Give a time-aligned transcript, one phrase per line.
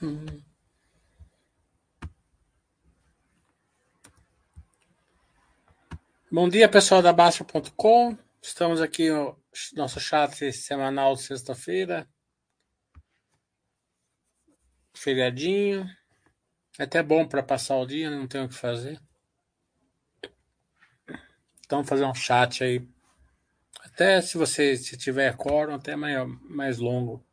[0.00, 0.24] Hum.
[6.30, 8.16] Bom dia, pessoal da Baixa.com.
[8.40, 9.36] Estamos aqui no
[9.74, 12.08] nosso chat semanal de sexta-feira.
[14.94, 15.84] Feriadinho.
[16.78, 19.00] É até bom para passar o dia, não tem o que fazer.
[21.66, 22.88] Então, fazer um chat aí.
[23.80, 27.27] Até se você se tiver quórum, até mais, mais longo.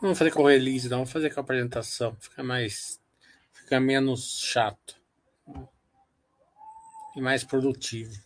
[0.00, 0.98] Vamos fazer com o release, não.
[0.98, 2.16] Vamos fazer com a apresentação.
[2.20, 3.00] Fica mais.
[3.52, 4.96] Fica menos chato.
[7.16, 8.16] E mais produtivo.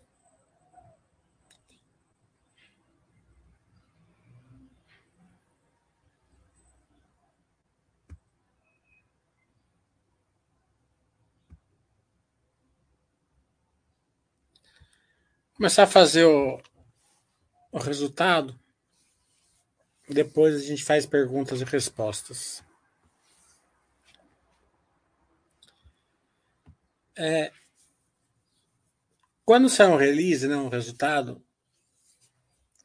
[15.55, 16.61] Começar a fazer o,
[17.71, 18.62] o resultado.
[20.08, 22.62] Depois a gente faz perguntas e respostas.
[27.16, 27.52] É,
[29.44, 31.42] quando sai um release, né, um resultado,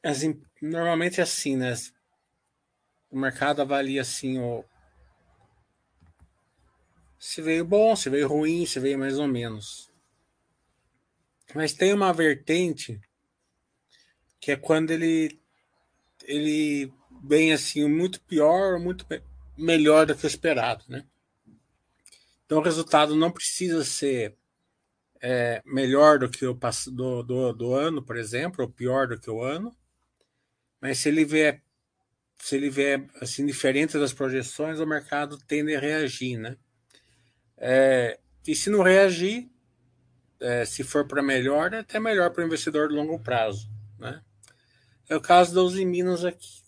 [0.03, 1.73] assim, normalmente é assim, né?
[3.09, 4.65] O mercado avalia assim o
[7.19, 9.91] se veio bom, se veio ruim, se veio mais ou menos.
[11.55, 12.99] Mas tem uma vertente
[14.39, 15.39] que é quando ele
[16.23, 16.91] ele
[17.21, 19.05] bem assim, muito pior, muito
[19.57, 21.05] melhor do que o esperado, né?
[22.45, 24.35] Então o resultado não precisa ser
[25.21, 29.29] é, melhor do que o do, do, do ano, por exemplo, ou pior do que
[29.29, 29.75] o ano,
[30.79, 31.61] mas se ele vier
[32.39, 36.55] se ele vier assim diferente das projeções, o mercado tende a reagir, né?
[37.57, 39.49] É, e se não reagir,
[40.39, 44.21] é, se for para melhor, é até melhor para o investidor de longo prazo, né?
[45.09, 46.66] É o caso da Uzi Minas aqui.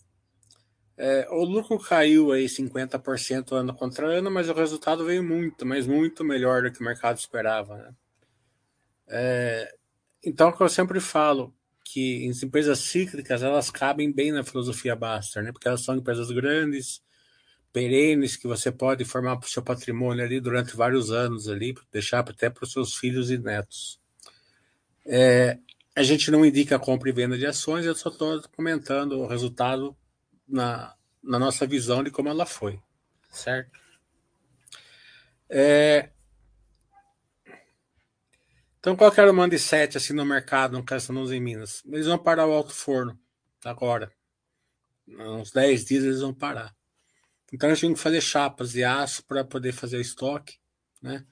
[1.02, 5.86] É, o lucro caiu aí 50% ano contra ano, mas o resultado veio muito, mas
[5.86, 7.74] muito melhor do que o mercado esperava.
[7.78, 7.94] Né?
[9.08, 9.74] É,
[10.22, 14.94] então, o que eu sempre falo, que as empresas cíclicas elas cabem bem na filosofia
[14.94, 15.52] Baster, né?
[15.52, 17.00] porque elas são empresas grandes,
[17.72, 22.50] perenes, que você pode formar o seu patrimônio ali durante vários anos, ali, deixar até
[22.50, 23.98] para os seus filhos e netos.
[25.06, 25.56] É,
[25.96, 29.96] a gente não indica compra e venda de ações, eu só estou comentando o resultado
[30.50, 32.80] na, na nossa visão de como ela foi,
[33.30, 33.78] certo?
[35.48, 36.10] É...
[38.78, 41.82] Então, qual que era o mindset assim no mercado, no Castanos em Minas?
[41.86, 43.18] Eles vão parar o alto forno
[43.64, 44.10] agora.
[45.06, 46.74] Uns 10 dias eles vão parar.
[47.52, 50.58] Então, a gente tem que fazer chapas de aço para poder fazer o estoque,
[51.02, 51.26] né?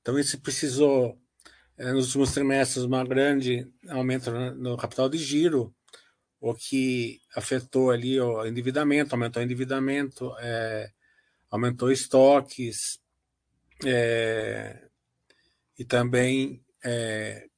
[0.00, 1.20] Então, isso precisou,
[1.76, 5.74] é, nos últimos trimestres, uma grande aumento no capital de giro,
[6.46, 10.92] o que afetou ali o endividamento, aumentou o endividamento, é,
[11.50, 13.00] aumentou estoques,
[13.82, 14.86] é,
[15.78, 17.48] e também é,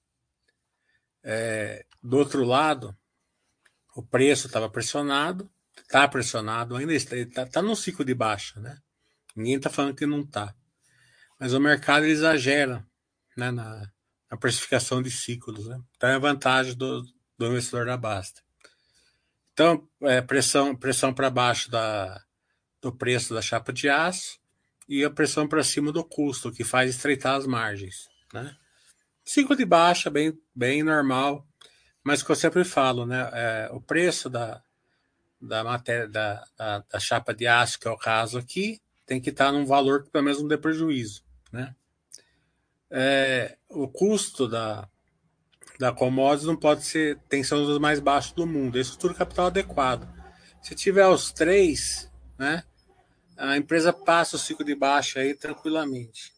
[1.24, 2.96] é do outro lado,
[3.96, 8.78] o preço estava pressionado, está pressionado, ainda está, está num ciclo de baixa, né?
[9.34, 10.54] Ninguém está falando que não está.
[11.40, 12.86] Mas o mercado exagera
[13.36, 13.90] né, na,
[14.30, 15.66] na precificação de ciclos.
[15.66, 15.80] Né?
[15.96, 17.02] Então é a vantagem do,
[17.36, 18.45] do investidor da Basta.
[19.56, 22.23] Então, é, pressão, pressão para baixo da,
[22.79, 24.38] do preço da chapa de aço
[24.87, 28.06] e a pressão para cima do custo, que faz estreitar as margens.
[28.35, 28.55] Né?
[29.25, 31.49] Ciclo de baixa, bem, bem normal,
[32.05, 33.31] mas que eu sempre falo, né?
[33.32, 34.62] É, o preço da,
[35.41, 39.31] da matéria da, da, da, chapa de aço, que é o caso aqui, tem que
[39.31, 41.25] estar num valor que pelo menos não dê prejuízo.
[41.50, 41.75] Né?
[42.91, 44.87] É, o custo da,
[45.78, 48.78] da commodities não pode ser, tem que ser um dos mais baixos do mundo.
[48.78, 50.08] Isso tudo capital adequado.
[50.62, 52.64] Se tiver os três, né,
[53.37, 56.34] a empresa passa o ciclo de baixa aí tranquilamente.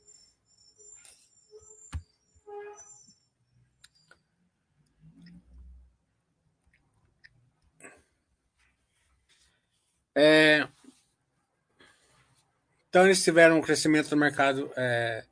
[10.15, 10.67] É,
[12.89, 15.25] então, eles tiveram um crescimento no mercado é,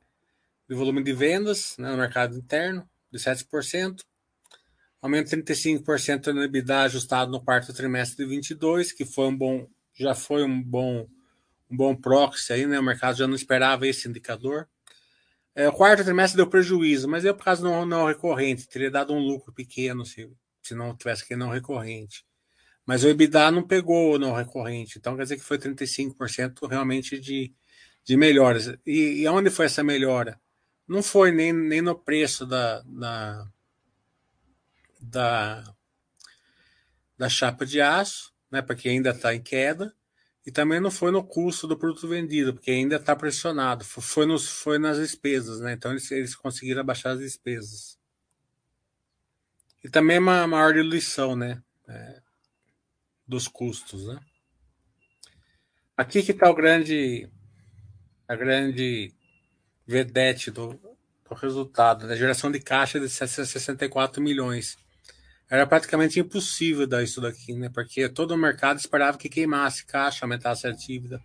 [0.69, 4.01] de volume de vendas, né, no mercado interno, de 7%,
[5.01, 9.67] aumento de 35% no EBITDA ajustado no quarto trimestre de 22, que foi um bom,
[9.93, 11.07] já foi um bom,
[11.69, 12.79] um bom proxy aí, né?
[12.79, 14.67] O mercado já não esperava esse indicador.
[15.55, 19.13] É, o quarto trimestre deu prejuízo, mas é por causa não, não recorrente, teria dado
[19.13, 20.29] um lucro pequeno se,
[20.61, 22.23] se não tivesse que não recorrente.
[22.85, 27.53] Mas o EBITDA não pegou no recorrente, então quer dizer que foi 35% realmente de,
[28.05, 28.67] de melhoras.
[28.85, 30.39] E, e onde foi essa melhora?
[30.87, 33.47] Não foi nem, nem no preço da, da,
[34.99, 35.75] da,
[37.17, 39.93] da chapa de aço, né, porque ainda está em queda,
[40.47, 43.83] e também não foi no custo do produto vendido, porque ainda está pressionado.
[43.83, 45.73] Foi, nos, foi nas despesas, né?
[45.73, 47.99] Então eles, eles conseguiram abaixar as despesas.
[49.83, 51.61] E também é uma maior diluição, né?
[51.85, 52.21] É,
[53.27, 54.21] dos custos, né?
[55.97, 57.29] Aqui que está o grande,
[58.25, 59.13] a grande
[59.87, 62.15] vedete do, do resultado, da né?
[62.15, 64.77] geração de caixa de 64 milhões
[65.49, 67.69] era praticamente impossível dar isso daqui, né?
[67.69, 71.21] Porque todo o mercado esperava que queimasse caixa, aumentasse a dívida,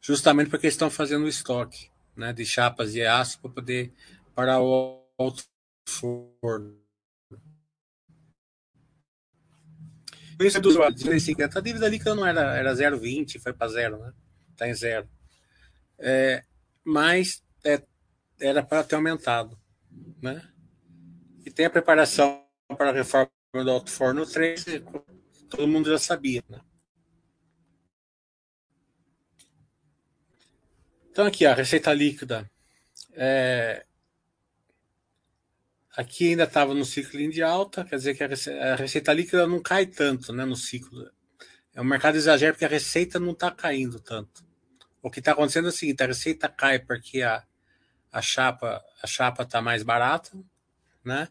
[0.00, 2.32] justamente porque estão fazendo o estoque, né?
[2.32, 3.92] De chapas de aço para poder
[4.32, 5.42] parar o alto
[5.88, 6.78] forno.
[10.40, 14.12] Isso dos a dívida líquida não era, era 0,20, foi para zero, né?
[14.52, 15.08] Está em zero.
[15.98, 16.44] É,
[16.84, 17.82] mas é,
[18.40, 19.58] era para ter aumentado,
[20.22, 20.42] né?
[21.44, 22.44] E tem a preparação
[22.76, 24.64] para a reforma do Alto Forno 3,
[25.48, 26.60] todo mundo já sabia, né?
[31.10, 32.48] Então aqui a receita líquida
[33.14, 33.84] é...
[35.96, 39.46] aqui ainda estava no ciclo de alta, quer dizer que a receita, a receita líquida
[39.46, 41.10] não cai tanto, né, no ciclo.
[41.74, 44.46] É um mercado exagero porque a receita não está caindo tanto.
[45.02, 47.44] O que está acontecendo é o seguinte: a receita cai porque a,
[48.12, 50.30] a chapa a chapa está mais barata,
[51.04, 51.28] né?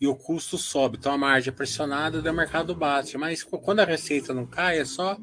[0.00, 0.98] e o custo sobe.
[0.98, 3.16] Então a margem é pressionada o mercado bate.
[3.16, 5.18] Mas quando a receita não cai, é só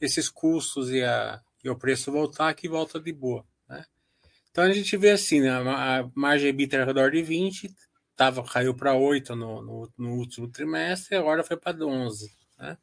[0.00, 3.44] esses custos e, a, e o preço voltar que volta de boa.
[3.68, 3.84] Né?
[4.50, 5.50] Então a gente vê assim, né?
[5.50, 7.74] a margem EBITDA ao redor de 20,
[8.14, 12.32] tava, caiu para 8 no, no, no, último trimestre agora foi para 11.
[12.58, 12.78] Né?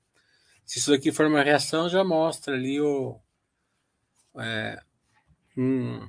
[0.66, 3.20] Se isso aqui for uma reação, já mostra ali o,
[4.40, 4.82] é,
[5.58, 6.08] um,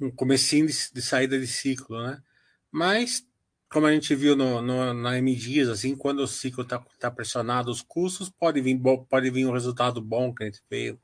[0.00, 2.02] um comecinho de, de saída de ciclo.
[2.02, 2.22] Né?
[2.70, 3.26] Mas
[3.72, 7.70] como a gente viu no, no, na MDs, assim, quando o ciclo está tá pressionado,
[7.70, 11.00] os custos pode vir, pode vir um resultado bom que a gente veio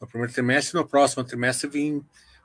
[0.00, 2.02] no primeiro trimestre, no próximo trimestre vir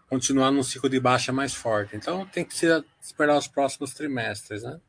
[0.07, 1.95] continuar num ciclo de baixa mais forte.
[1.95, 4.79] Então tem que ser, esperar os próximos trimestres, né?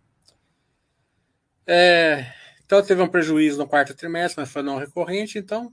[1.66, 2.30] É,
[2.66, 5.72] então teve um prejuízo no quarto trimestre, mas foi não recorrente, então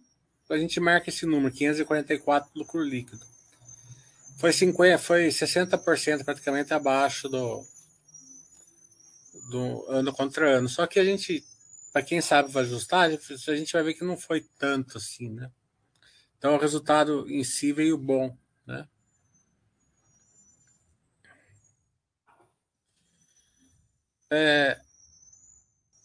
[0.49, 3.25] a gente marca esse número, 544 lucro líquido.
[4.41, 7.63] Foi 50, foi 60% praticamente abaixo do,
[9.51, 10.67] do ano contra ano.
[10.67, 11.45] Só que a gente,
[11.93, 15.51] para quem sabe ajustar, a gente vai ver que não foi tanto assim, né?
[16.39, 18.87] Então o resultado em si veio bom, né?
[24.31, 24.81] É,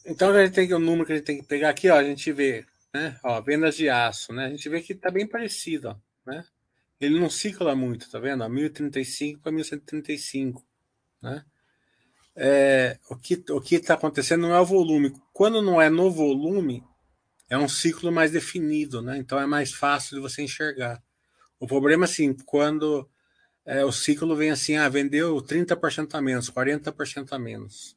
[0.04, 2.04] então a gente tem o número que a gente tem que pegar aqui, ó, a
[2.04, 3.18] gente vê, né?
[3.24, 4.44] Ó, vendas de aço, né?
[4.44, 6.44] A gente vê que está bem parecido, ó, né?
[7.00, 8.48] Ele não cicla muito, tá vendo?
[8.48, 10.64] 1035 para 1135,
[11.22, 11.44] né?
[12.36, 15.14] é, o que o que está acontecendo não é o volume.
[15.32, 16.84] Quando não é no volume,
[17.48, 19.16] é um ciclo mais definido, né?
[19.16, 21.02] Então é mais fácil de você enxergar.
[21.58, 23.08] O problema é assim, quando
[23.64, 27.96] é, o ciclo vem assim, ah, vendeu 30% a menos, 40% a menos.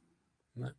[0.56, 0.74] Né?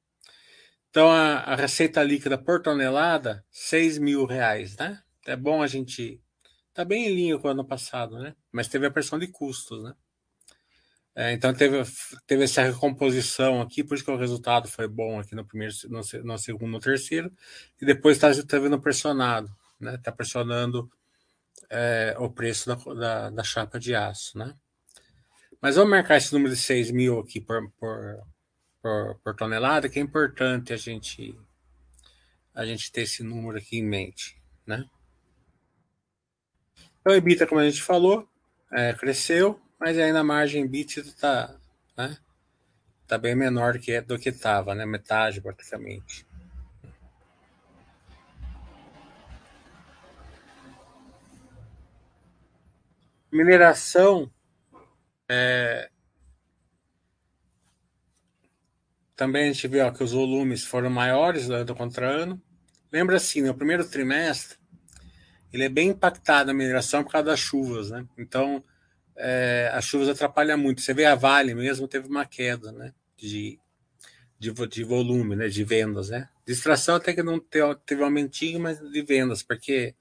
[0.89, 5.03] Então a, a, receita líquida por tonelada, 6 mil reais, né?
[5.27, 6.19] É bom a gente.
[6.73, 8.35] Tá bem em linha com o ano passado, né?
[8.53, 9.95] Mas teve a pressão de custos, né?
[11.15, 11.83] É, então teve,
[12.27, 16.01] teve essa recomposição aqui, por isso que o resultado foi bom aqui no primeiro, no,
[16.25, 17.33] no segundo, no terceiro,
[17.83, 19.97] e depois está tá vendo pressionado, né?
[19.97, 20.91] Está pressionando
[21.69, 24.55] é, o preço da, da, da, chapa de aço, né?
[25.61, 28.23] Mas vamos marcar esse número de 6 mil aqui por, por,
[28.81, 31.37] por, por, tonelada, que é importante a gente
[32.55, 34.37] a gente ter esse número aqui em mente,
[34.67, 34.85] né?
[37.01, 38.29] Então, o EBITDA, como a gente falou,
[38.71, 41.57] é, cresceu, mas ainda a margem bit está
[41.97, 42.19] né,
[43.07, 46.27] tá bem menor que do que estava, né, metade praticamente.
[53.33, 54.31] Mineração
[55.27, 55.89] é,
[59.17, 62.43] também a gente viu que os volumes foram maiores do contra ano.
[62.93, 64.60] Lembra assim, no primeiro trimestre
[65.53, 68.07] ele é bem impactado a mineração por causa das chuvas, né?
[68.17, 68.63] Então
[69.17, 70.81] é, as chuvas atrapalham muito.
[70.81, 72.93] Você vê a Vale mesmo teve uma queda, né?
[73.17, 73.59] De,
[74.39, 75.49] de, de volume, né?
[75.49, 76.29] De vendas, né?
[76.47, 79.95] Distração até que não teve, teve um aumentinho, mas de vendas, porque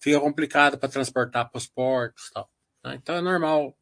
[0.00, 2.50] fica complicado para transportar para os portos tal.
[2.84, 2.98] Né?
[3.00, 3.76] Então é normal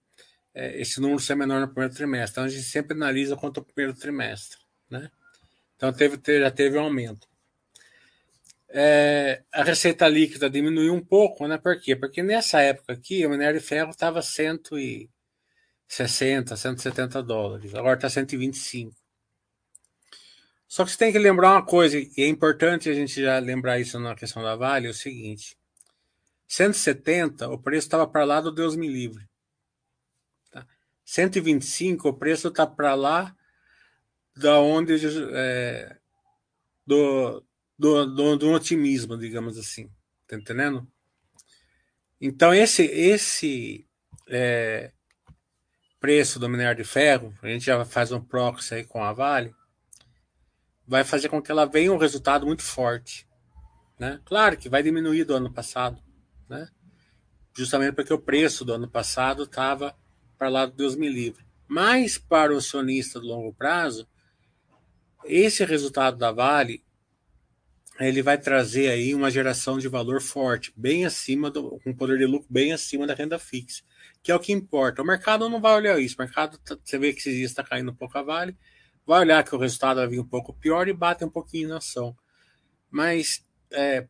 [0.54, 2.32] é, esse número ser menor no primeiro trimestre.
[2.32, 4.58] Então a gente sempre analisa quanto ao primeiro trimestre,
[4.90, 5.10] né?
[5.76, 7.29] Então teve, já teve um aumento.
[8.72, 11.58] É, a receita líquida diminuiu um pouco, né?
[11.58, 11.96] Por quê?
[11.96, 18.94] Porque nessa época aqui o minério de ferro estava 160, 170 dólares, agora está 125.
[20.68, 23.80] Só que você tem que lembrar uma coisa, e é importante a gente já lembrar
[23.80, 25.58] isso na questão da Vale, é o seguinte:
[26.46, 29.28] 170, o preço estava para lá do Deus me livre.
[30.52, 30.64] Tá?
[31.04, 33.34] 125, o preço está para lá
[34.36, 34.94] da onde
[35.34, 35.96] é,
[36.86, 37.44] do,
[37.80, 39.90] do, do, do, otimismo, digamos assim.
[40.28, 40.86] Tá entendendo?
[42.20, 43.88] Então, esse, esse
[44.28, 44.92] é,
[45.98, 49.54] preço do minério de ferro, a gente já faz um proxy aí com a Vale,
[50.86, 53.26] vai fazer com que ela venha um resultado muito forte.
[53.98, 54.20] Né?
[54.26, 56.02] Claro que vai diminuir do ano passado,
[56.50, 56.68] né?
[57.56, 59.96] justamente porque o preço do ano passado estava
[60.36, 61.46] para lá do Deus me livre.
[61.66, 64.06] Mas para o acionista do longo prazo,
[65.24, 66.84] esse resultado da Vale
[68.08, 72.24] ele vai trazer aí uma geração de valor forte, bem acima do um poder de
[72.24, 73.82] lucro bem acima da renda fixa,
[74.22, 75.02] que é o que importa.
[75.02, 76.16] O mercado não vai olhar isso.
[76.16, 78.56] O mercado, tá, você vê que esses dias está caindo um pouco a Vale,
[79.06, 81.76] vai olhar que o resultado vai vir um pouco pior e bate um pouquinho na
[81.78, 82.16] ação.
[82.90, 84.06] Mas é,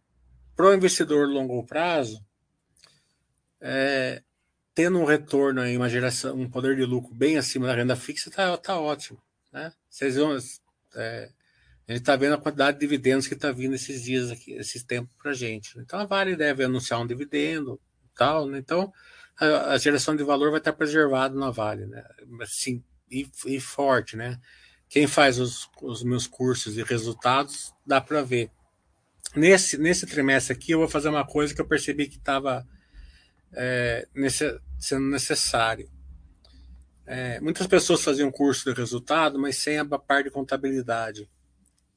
[0.54, 2.24] para o investidor longo prazo,
[3.60, 4.22] é,
[4.74, 8.30] tendo um retorno aí, uma geração, um poder de lucro bem acima da renda fixa,
[8.30, 9.20] tá, tá ótimo.
[9.52, 9.72] Né?
[9.88, 10.38] Vocês vão.
[10.94, 11.30] É,
[11.90, 14.80] a gente está vendo a quantidade de dividendos que está vindo esses dias aqui, esses
[14.84, 15.76] tempos para gente.
[15.76, 17.80] Então a Vale deve anunciar um dividendo,
[18.14, 18.58] tal, né?
[18.58, 18.92] Então
[19.36, 22.04] a, a, geração de valor vai estar preservada na Vale, né?
[22.42, 22.80] Assim,
[23.10, 24.38] e, e forte, né?
[24.88, 28.52] Quem faz os, os meus cursos e resultados, dá para ver.
[29.34, 32.64] Nesse, nesse trimestre aqui, eu vou fazer uma coisa que eu percebi que estava
[33.52, 35.90] é, nesse, sendo necessário.
[37.04, 41.28] É, muitas pessoas faziam curso de resultado, mas sem a parte de contabilidade.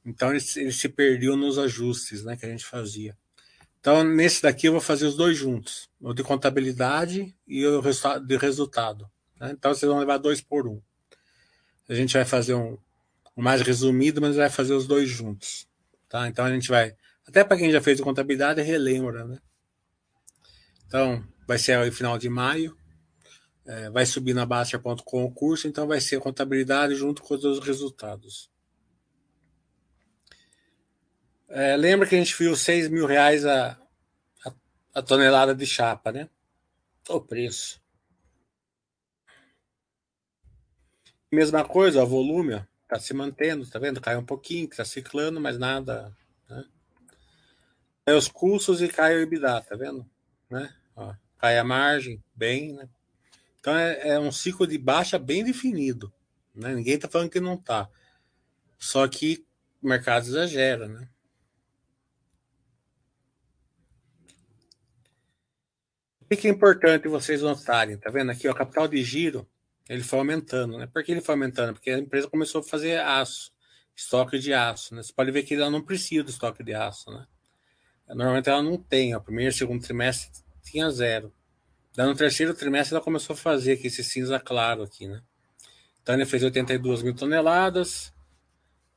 [0.04, 3.16] Então ele, ele, se perdeu nos ajustes né, que a gente fazia.
[3.80, 7.82] Então, nesse daqui eu vou fazer os dois juntos: o de contabilidade e o
[8.26, 9.10] de resultado.
[9.40, 9.52] Né?
[9.52, 10.80] Então vocês vão levar dois por um.
[11.88, 12.78] A gente vai fazer um,
[13.36, 15.66] um mais resumido, mas vai fazer os dois juntos.
[16.08, 16.28] Tá?
[16.28, 16.94] Então a gente vai.
[17.26, 19.38] Até para quem já fez contabilidade, relembra, né?
[20.86, 22.76] Então, vai ser no final de maio.
[23.66, 28.50] É, vai subir na Baster.com o curso, então vai ser contabilidade junto com os resultados.
[31.56, 33.78] É, lembra que a gente viu 6 mil reais a,
[34.44, 34.52] a,
[34.92, 36.28] a tonelada de chapa, né?
[37.08, 37.80] O preço.
[41.30, 44.00] Mesma coisa, o volume está se mantendo, tá vendo?
[44.00, 46.12] Cai um pouquinho, está ciclando, mas nada.
[46.50, 46.64] Né?
[48.04, 50.04] Cai os custos e cai o EBITDA, tá vendo?
[50.50, 50.74] Né?
[50.96, 52.88] Ó, cai a margem, bem, né?
[53.60, 56.12] Então é, é, um ciclo de baixa bem definido.
[56.52, 56.74] Né?
[56.74, 57.88] Ninguém está falando que não está.
[58.76, 59.46] Só que
[59.80, 61.08] o mercado exagera, né?
[66.34, 67.96] O que é importante vocês notarem?
[67.96, 69.46] Tá vendo aqui, o capital de giro
[69.88, 70.88] ele foi aumentando, né?
[70.92, 71.74] Por que ele foi aumentando?
[71.74, 73.52] Porque a empresa começou a fazer aço,
[73.94, 75.02] estoque de aço, né?
[75.02, 77.24] Você pode ver que ela não precisa do estoque de aço, né?
[78.08, 81.32] Normalmente ela não tem, o primeiro segundo trimestre tinha zero.
[81.94, 85.22] Daí no terceiro trimestre ela começou a fazer aqui esse cinza claro aqui, né?
[86.02, 88.12] Então ele fez 82 mil toneladas,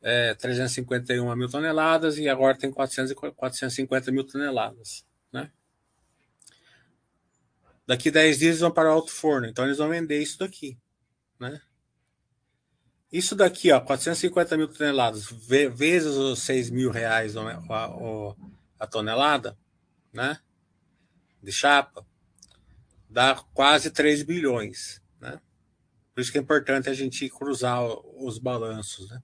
[0.02, 5.06] é, 351 mil toneladas e agora tem 400, 450 mil toneladas?
[7.88, 10.78] Daqui 10 dias vão para o alto forno, então eles vão vender isso daqui,
[11.40, 11.62] né?
[13.10, 19.58] Isso daqui, ó, 450 mil toneladas, vezes os 6 mil reais a tonelada,
[20.12, 20.38] né?
[21.42, 22.06] De chapa,
[23.10, 25.40] dá quase 3 bilhões, né?
[26.14, 29.24] Por isso que é importante a gente cruzar os balanços, né?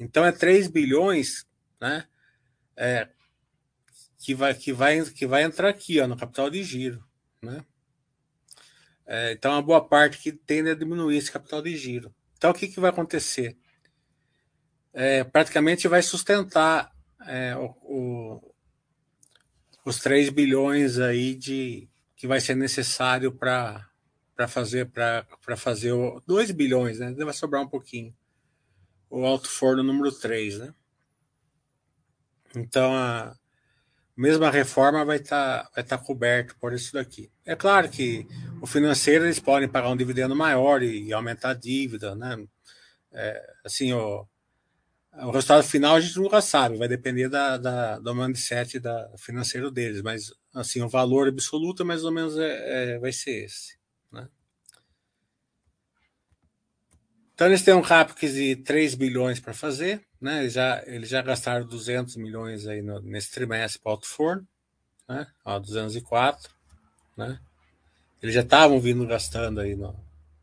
[0.00, 1.46] Então é 3 bilhões,
[1.78, 2.08] né?
[2.74, 3.08] É,
[4.18, 7.05] que vai que vai que vai entrar aqui, ó, no capital de giro,
[7.46, 7.64] né?
[9.06, 12.12] É, então, uma boa parte que tende a diminuir esse capital de giro.
[12.36, 13.56] Então, o que, que vai acontecer?
[14.92, 16.92] É, praticamente vai sustentar
[17.26, 18.54] é, o, o,
[19.84, 23.88] os 3 bilhões aí de que vai ser necessário para
[24.48, 27.12] fazer para fazer o 2 bilhões, né?
[27.12, 28.14] Vai sobrar um pouquinho.
[29.08, 30.74] O alto forno número 3, né?
[32.54, 33.36] Então a,
[34.16, 37.30] mesmo a reforma vai estar tá, vai tá coberto por isso daqui.
[37.44, 38.26] É claro que
[38.60, 42.44] o financeiro eles podem pagar um dividendo maior e, e aumentar a dívida, né?
[43.12, 44.26] É, assim, o,
[45.12, 49.70] o resultado final a gente nunca sabe, vai depender da, da, do mindset da, financeiro
[49.70, 53.78] deles, mas assim, o valor absoluto mais ou menos é, é vai ser esse.
[54.12, 54.28] Né?
[57.36, 60.40] Então eles têm um CAPEX de 3 bilhões para fazer, né?
[60.40, 64.48] Eles já, eles já gastaram 200 milhões aí no, nesse trimestre para Alto Forno,
[65.06, 65.26] né?
[65.44, 66.50] Ó, 204,
[67.14, 67.38] né?
[68.22, 69.94] Eles já estavam vindo gastando aí no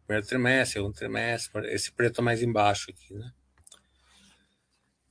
[0.05, 3.31] primeiro trimestre, segundo trimestre, esse preto mais embaixo aqui, né?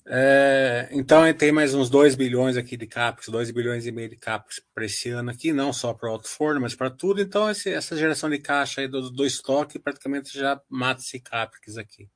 [0.05, 4.17] É, então tem mais uns 2 bilhões aqui de CAPEX, 2 bilhões e meio de
[4.17, 7.21] CAPEX para esse ano aqui, não só para o alto forno, mas para tudo.
[7.21, 11.77] Então esse, essa geração de caixa aí do, do estoque praticamente já mata esse CAPEX
[11.77, 12.09] aqui.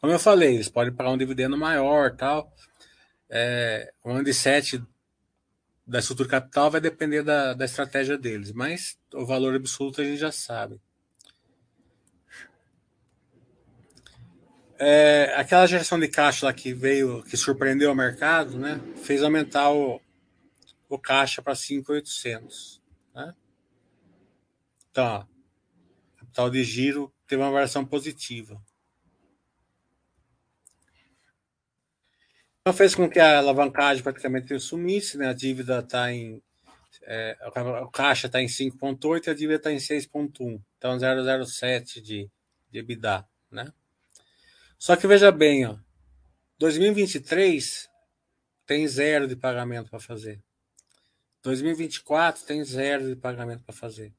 [0.00, 2.52] Como eu falei, eles podem pagar um dividendo maior tal.
[3.30, 4.82] É, o ano de 7
[5.86, 10.18] da estrutura capital vai depender da, da estratégia deles, mas o valor absoluto a gente
[10.18, 10.80] já sabe.
[14.84, 19.70] É, aquela geração de caixa lá que veio, que surpreendeu o mercado, né, fez aumentar
[19.70, 20.00] o,
[20.88, 22.82] o caixa para 5,800.
[23.14, 23.32] Né?
[24.90, 25.26] Então, ó,
[26.18, 28.60] capital de giro teve uma variação positiva.
[32.60, 35.28] Então fez com que a alavancagem praticamente sumisse, né?
[35.28, 36.42] a dívida está em.
[37.04, 37.36] É,
[37.84, 40.60] o caixa está em 5,8 e a dívida está em 6,1.
[40.76, 42.28] Então 0,07 de,
[42.68, 43.24] de EBITDA.
[43.48, 43.72] Né?
[44.82, 45.76] Só que veja bem, ó,
[46.58, 47.88] 2023
[48.66, 50.42] tem zero de pagamento para fazer.
[51.40, 54.12] 2024 tem zero de pagamento para fazer.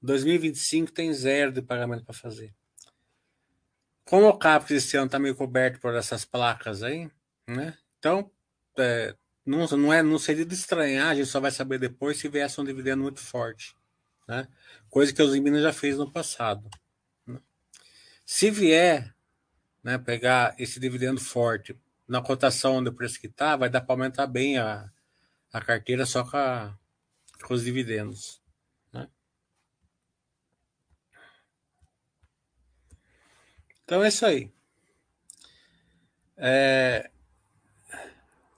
[0.00, 2.54] 2025 tem zero de pagamento para fazer.
[4.06, 7.10] Como o CAPEX esse ano está meio coberto por essas placas aí,
[7.46, 7.76] né?
[7.98, 8.30] Então,
[8.78, 12.28] é, não, não, é, não seria de estranhar, a gente só vai saber depois se
[12.28, 13.76] viesse um dividendo muito forte.
[14.26, 14.48] Né?
[14.88, 16.70] Coisa que os Minas já fez no passado.
[17.26, 17.38] Né?
[18.24, 19.14] Se vier
[19.82, 23.94] né, pegar esse dividendo forte na cotação onde o preço que está, vai dar para
[23.94, 24.90] aumentar bem a,
[25.52, 26.76] a carteira só com, a,
[27.44, 28.40] com os dividendos.
[28.92, 29.08] Né?
[33.84, 34.52] Então é isso aí.
[36.36, 37.10] É,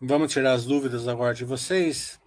[0.01, 2.21] vamos tirar as dúvidas agora de vocês.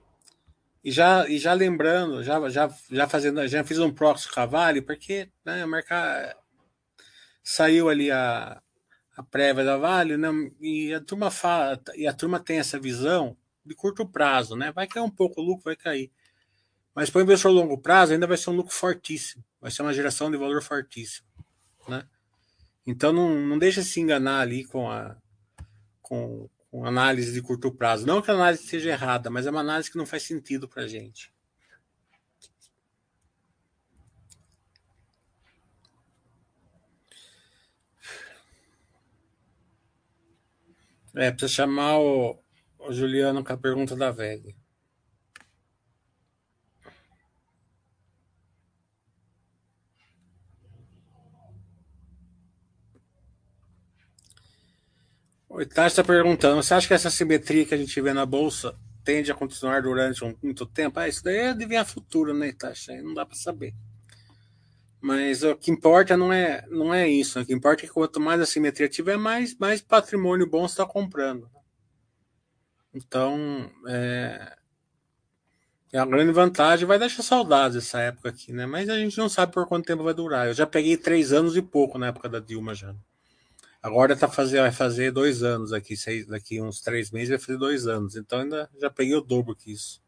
[0.83, 5.29] E já, e já lembrando, já, já, já fazendo, já fiz um proxy Cavalli, porque
[5.43, 6.37] né, marcar
[7.43, 8.61] saiu ali a,
[9.17, 10.29] a prévia da Vale, né?
[10.61, 14.71] E a turma fala, e a turma tem essa visão de curto prazo, né?
[14.71, 16.11] Vai cair um pouco o lucro, vai cair.
[16.93, 19.93] Mas para o investidor longo prazo ainda vai ser um lucro fortíssimo, vai ser uma
[19.93, 21.27] geração de valor fortíssimo,
[21.87, 22.07] né?
[22.85, 25.17] Então não, não deixa se enganar ali com a
[25.99, 28.05] com, com análise de curto prazo.
[28.05, 30.83] Não que a análise seja errada, mas é uma análise que não faz sentido para
[30.83, 31.33] a gente.
[41.17, 42.39] É, precisa chamar o,
[42.77, 44.55] o Juliano com a pergunta da VEG.
[55.49, 58.77] O Itachi está perguntando: você acha que essa simetria que a gente vê na bolsa
[59.03, 60.99] tende a continuar durante um, muito tempo?
[60.99, 63.01] Ah, isso daí é adivinhar futuro, né, Itachi?
[63.01, 63.73] Não dá para saber.
[64.99, 67.39] Mas o que importa não é, não é isso.
[67.39, 71.49] O que importa é que quanto mais assimetria tiver, mais, mais patrimônio bom está comprando.
[72.93, 74.57] Então, é,
[75.93, 76.87] é a grande vantagem.
[76.87, 78.65] Vai deixar saudades essa época aqui, né?
[78.65, 80.47] Mas a gente não sabe por quanto tempo vai durar.
[80.47, 82.95] Eu já peguei três anos e pouco na época da Dilma já.
[83.81, 87.57] Agora tá fazer, vai fazer dois anos aqui, seis, daqui uns três meses vai fazer
[87.57, 88.15] dois anos.
[88.15, 90.01] Então ainda já peguei o dobro que isso.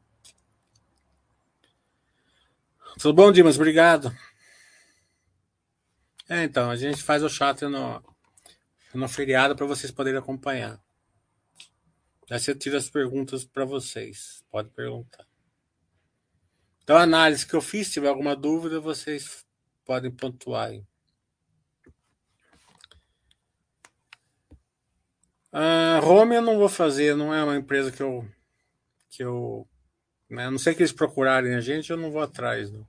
[2.98, 3.56] Tudo bom, Dimas?
[3.56, 4.12] Obrigado.
[6.30, 8.04] É, então, a gente faz o chat no,
[8.94, 10.80] no feriado para vocês poderem acompanhar.
[12.30, 14.44] Aí você tira as perguntas para vocês.
[14.52, 15.26] Pode perguntar.
[16.84, 19.44] Então, a análise que eu fiz, se tiver alguma dúvida, vocês
[19.84, 20.86] podem pontuar aí.
[25.52, 28.24] A ah, Home eu não vou fazer, não é uma empresa que eu.
[29.10, 29.68] Que eu
[30.30, 32.72] né, a não sei que eles procurarem a gente, eu não vou atrás.
[32.72, 32.88] Não.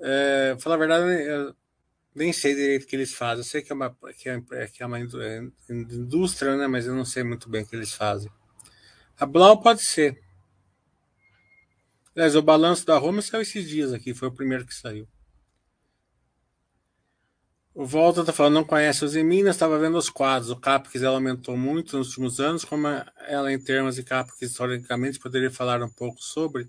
[0.00, 1.54] É, falar a verdade, eu
[2.14, 3.38] nem sei direito o que eles fazem.
[3.38, 4.98] Eu sei que é uma, que é, que é uma
[5.70, 6.66] indústria, né?
[6.66, 8.30] mas eu não sei muito bem o que eles fazem.
[9.18, 10.20] A Blau pode ser.
[12.14, 15.08] Aliás, o balanço da Roma saiu esses dias aqui, foi o primeiro que saiu.
[17.72, 20.50] O Volta está falando, não conhece os Minas, estava vendo os quadros.
[20.50, 25.20] O CAPEX ela aumentou muito nos últimos anos, como ela, em termos de CAPEX, historicamente,
[25.20, 26.68] poderia falar um pouco sobre.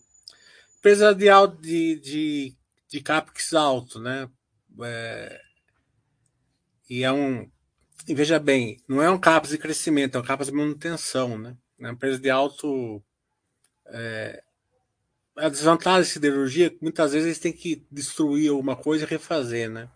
[0.77, 1.25] Empresa de,
[1.59, 2.55] de, de
[2.89, 4.29] de CAPEX alto, né?
[4.81, 5.41] É,
[6.89, 7.49] e é um.
[8.07, 11.55] E veja bem, não é um CAPEX de crescimento, é um CAPEX de manutenção, né?
[11.79, 13.03] É uma empresa de alto.
[13.87, 14.43] É,
[15.37, 19.89] a desvantagem da siderurgia muitas vezes eles têm que destruir alguma coisa e refazer, né?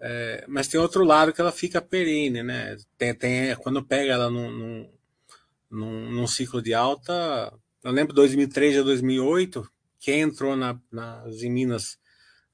[0.00, 2.76] É, mas tem outro lado que ela fica perene, né?
[2.96, 4.92] Tem, tem, quando pega ela num, num,
[5.70, 9.68] num, num ciclo de alta, eu lembro 2003 a 2008,
[10.00, 11.98] quem entrou na, nas em Minas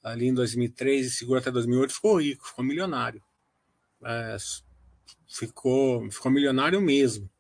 [0.03, 3.23] ali em 2003 e segurou até 2008 ficou rico, ficou milionário.
[4.05, 4.37] É,
[5.27, 7.31] ficou, ficou milionário mesmo,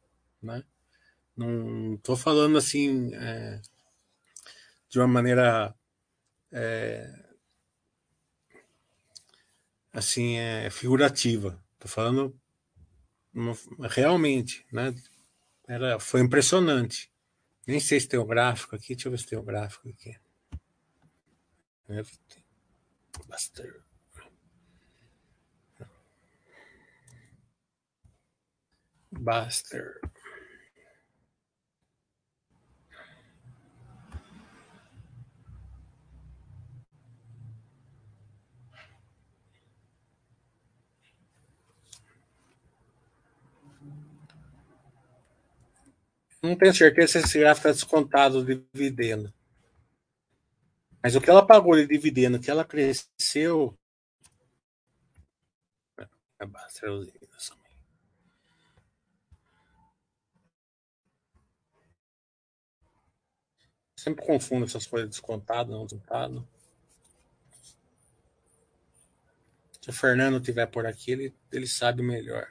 [0.43, 0.65] né?
[1.37, 3.61] Não estou falando assim é,
[4.89, 5.75] de uma maneira
[6.53, 7.13] é,
[9.93, 11.63] assim é figurativa.
[11.75, 12.41] Estou falando
[13.91, 14.95] realmente, né?
[15.67, 17.11] Era, foi impressionante.
[17.67, 18.95] Nem sei se tem o gráfico aqui.
[18.95, 20.19] Deixa eu ver se tem o gráfico aqui.
[23.29, 23.83] Buster.
[29.11, 30.01] Buster.
[46.45, 49.33] Não tenho certeza se esse gráfico está descontado de dividendo.
[51.03, 53.75] Mas o que ela pagou de dividendo, que ela cresceu.
[55.99, 56.07] É
[63.97, 66.47] Sempre confundo essas coisas descontado, não descontado.
[69.81, 72.47] Se o Fernando tiver por aqui, ele, ele sabe melhor.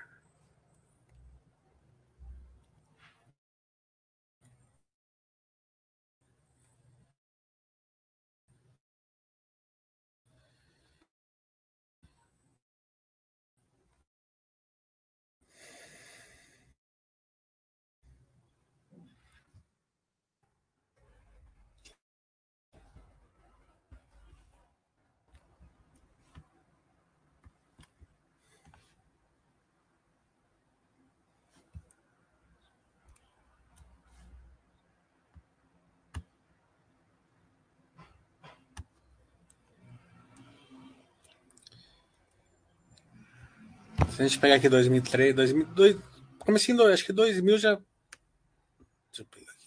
[44.25, 45.97] A gente pegar aqui 2003, 2002,
[46.39, 47.75] comecei em, acho que 2000 já.
[47.75, 49.63] Deixa eu pegar aqui.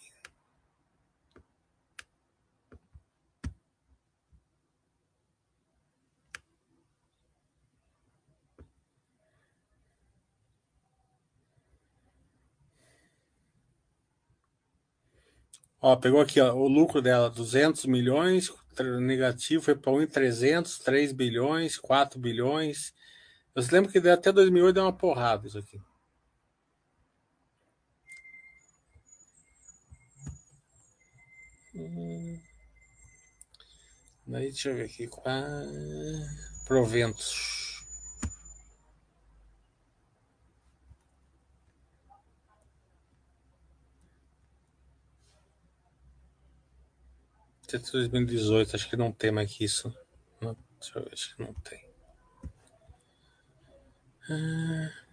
[15.81, 18.51] Ó, pegou aqui ó, o lucro dela, 200 milhões,
[19.01, 22.92] negativo foi para 1,300, 3 bilhões, 4 bilhões,
[23.57, 25.81] eu lembro que até 2008 deu uma porrada isso aqui.
[31.75, 32.38] Hum.
[34.27, 35.09] Daí, deixa eu ver aqui.
[36.66, 37.83] Proventos.
[47.66, 49.95] Até 2018, acho que não tem mais que isso.
[50.40, 51.86] Não, deixa eu ver, acho que não tem.
[54.29, 55.06] 嗯。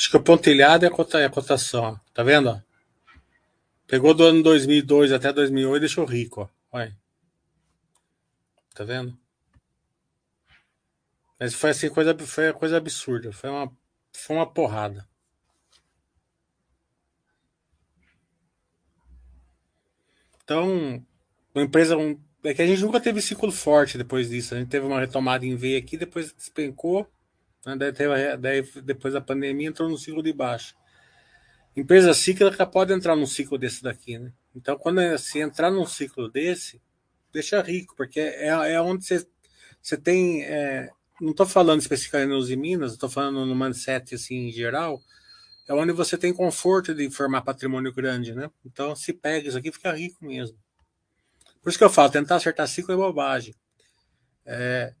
[0.00, 2.00] Acho que o pontilhado é a, cotação.
[2.14, 2.64] Tá vendo?
[3.86, 6.40] Pegou do ano 2002 até 2008 e deixou rico.
[6.40, 6.78] Ó.
[6.78, 6.96] Olha.
[8.74, 9.14] Tá vendo?
[11.38, 13.30] Mas foi assim, coisa, foi coisa absurda.
[13.30, 13.70] Foi uma,
[14.10, 15.06] foi uma porrada.
[20.42, 21.04] Então,
[21.54, 21.98] uma empresa.
[21.98, 24.54] Um, é que a gente nunca teve ciclo forte depois disso.
[24.54, 27.06] A gente teve uma retomada em V aqui, depois despencou.
[27.66, 27.76] Né?
[27.76, 30.74] Daí, teve, daí, depois da pandemia, entrou no ciclo de baixa.
[31.76, 34.32] Empresa cíclica pode entrar num ciclo desse daqui, né?
[34.54, 36.82] Então, quando se entrar num ciclo desse,
[37.32, 39.26] deixa rico, porque é, é onde você,
[39.80, 40.42] você tem.
[40.44, 45.00] É, não estou falando especificamente nos Minas, estou falando no mindset assim, em geral,
[45.68, 48.50] é onde você tem conforto de formar patrimônio grande, né?
[48.64, 50.58] Então, se pega isso aqui, fica rico mesmo.
[51.62, 53.54] Por isso que eu falo, tentar acertar ciclo é bobagem.
[54.44, 54.94] É,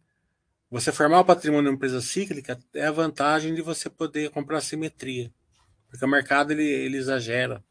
[0.70, 5.32] você formar o patrimônio em empresa cíclica é a vantagem de você poder comprar simetria,
[5.88, 7.64] porque o mercado ele, ele exagera.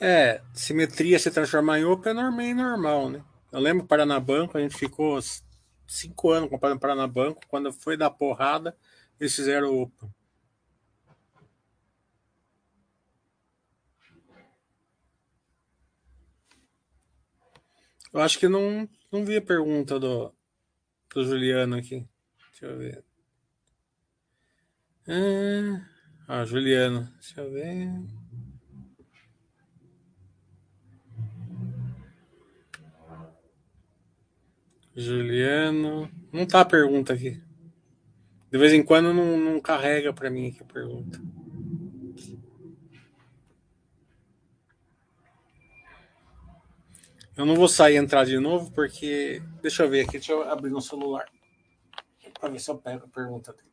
[0.00, 3.24] É, simetria se transformar em open é normal, né?
[3.50, 5.18] Eu lembro que Paranabanco, a gente ficou
[5.88, 8.76] cinco anos comprando Paranabanco, quando foi dar porrada,
[9.18, 10.08] eles fizeram open.
[18.12, 20.32] Eu acho que não, não vi a pergunta do,
[21.14, 22.06] do Juliano aqui.
[22.50, 23.04] Deixa eu ver.
[26.26, 27.10] Ah, Juliano.
[27.20, 27.88] Deixa eu ver.
[34.98, 36.10] Juliano.
[36.32, 37.40] Não tá a pergunta aqui.
[38.50, 41.20] De vez em quando não, não carrega para mim aqui a pergunta.
[47.36, 49.40] Eu não vou sair e entrar de novo porque.
[49.62, 51.26] Deixa eu ver aqui, deixa eu abrir no celular.
[52.40, 53.67] Para ver se eu pego a pergunta dele.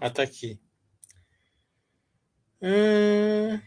[0.00, 0.58] Ah, tá aqui.
[2.62, 3.60] Hum...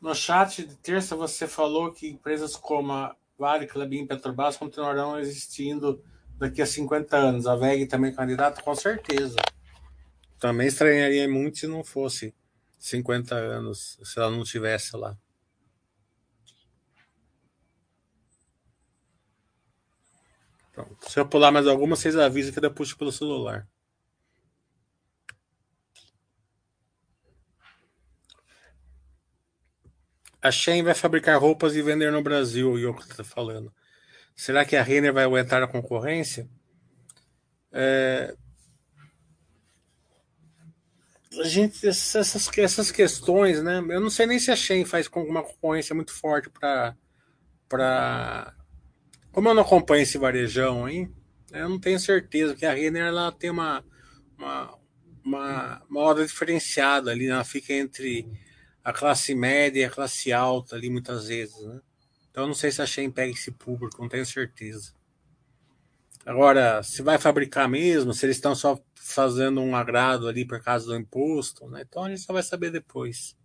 [0.00, 5.18] No chat de terça você falou que empresas como a Vale, Clabin e Petrobras continuarão
[5.18, 6.02] existindo
[6.36, 7.46] daqui a 50 anos.
[7.46, 8.62] A VEG também candidata?
[8.62, 9.36] Com certeza.
[10.38, 12.34] Também estranharia muito se não fosse
[12.78, 15.16] 50 anos, se ela não estivesse lá.
[20.78, 21.10] Pronto.
[21.10, 23.66] Se eu pular mais alguma, vocês avisam que eu puxo pelo celular.
[30.40, 33.74] A Shein vai fabricar roupas e vender no Brasil, o Yoko está falando.
[34.36, 36.48] Será que a Renner vai aguentar a concorrência?
[37.72, 38.36] É...
[41.40, 43.78] A gente, essas, essas questões, né?
[43.78, 46.94] Eu não sei nem se a Shein faz com uma concorrência muito forte para
[49.32, 51.08] como eu não acompanho esse varejão aí,
[51.52, 53.84] eu não tenho certeza que a Renner ela tem uma,
[54.36, 54.78] uma,
[55.24, 58.28] uma, uma hora diferenciada ali, ela fica entre
[58.82, 61.80] a classe média e a classe alta ali muitas vezes, né?
[62.30, 64.92] Então não sei se a Shein pega esse público, não tenho certeza.
[66.24, 70.86] Agora, se vai fabricar mesmo, se eles estão só fazendo um agrado ali por causa
[70.86, 71.84] do imposto, né?
[71.88, 73.37] Então a gente só vai saber depois.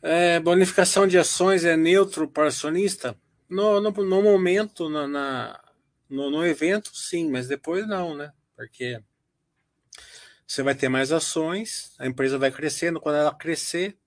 [0.00, 3.16] É, bonificação de ações é neutro para acionista?
[3.48, 5.60] No, no, no momento, na, na
[6.08, 8.32] no, no, evento, sim, mas depois não, né?
[8.56, 9.02] Porque
[10.46, 13.98] você vai ter mais ações, a empresa vai crescendo, quando ela crescer,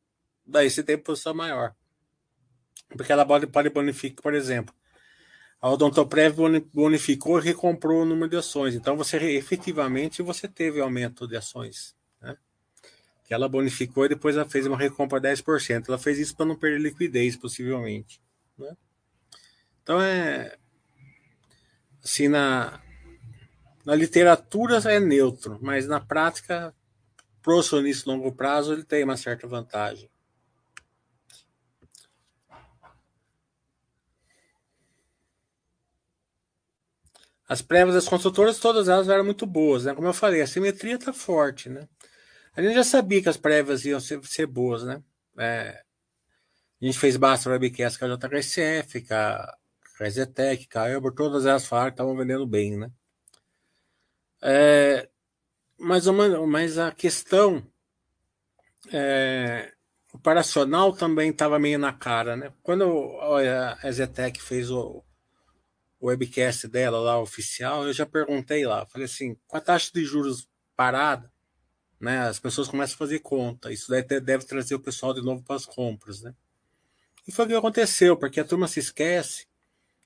[0.45, 1.75] daí você tem posição maior.
[2.89, 4.73] Porque ela pode, pode bonificar, por exemplo,
[5.61, 6.35] a Odontoprev
[6.73, 8.73] bonificou e recomprou o número de ações.
[8.73, 11.95] Então, você efetivamente você teve aumento de ações.
[13.33, 15.85] Ela bonificou e depois ela fez uma recompra de 10%.
[15.87, 18.21] Ela fez isso para não perder liquidez, possivelmente.
[18.57, 18.75] Né?
[19.83, 20.57] Então é
[22.03, 22.81] assim na
[23.85, 26.73] na literatura é neutro, mas na prática
[27.41, 30.09] pro acionista longo prazo ele tem uma certa vantagem.
[37.47, 39.93] As prévias das construtoras, todas elas eram muito boas, né?
[39.93, 41.85] Como eu falei, a simetria está forte, né?
[42.53, 45.01] A gente já sabia que as prévias iam ser, ser boas, né?
[45.37, 45.83] É,
[46.81, 49.57] a gente fez basta webcast com a JHSF, com a
[49.99, 52.91] Resetec, Caelber, todas elas falaram que estavam vendendo bem, né?
[54.41, 55.07] É,
[55.77, 57.65] mas, uma, mas a questão
[58.91, 59.71] é,
[60.13, 62.51] operacional também estava meio na cara, né?
[62.63, 65.03] Quando a Zetec fez o,
[65.99, 70.03] o webcast dela lá, oficial, eu já perguntei lá, falei assim, com a taxa de
[70.03, 71.30] juros parada,
[72.01, 75.43] né, as pessoas começam a fazer conta, isso deve, deve trazer o pessoal de novo
[75.43, 76.33] para as compras, né?
[77.27, 79.45] E foi o que aconteceu, porque a turma se esquece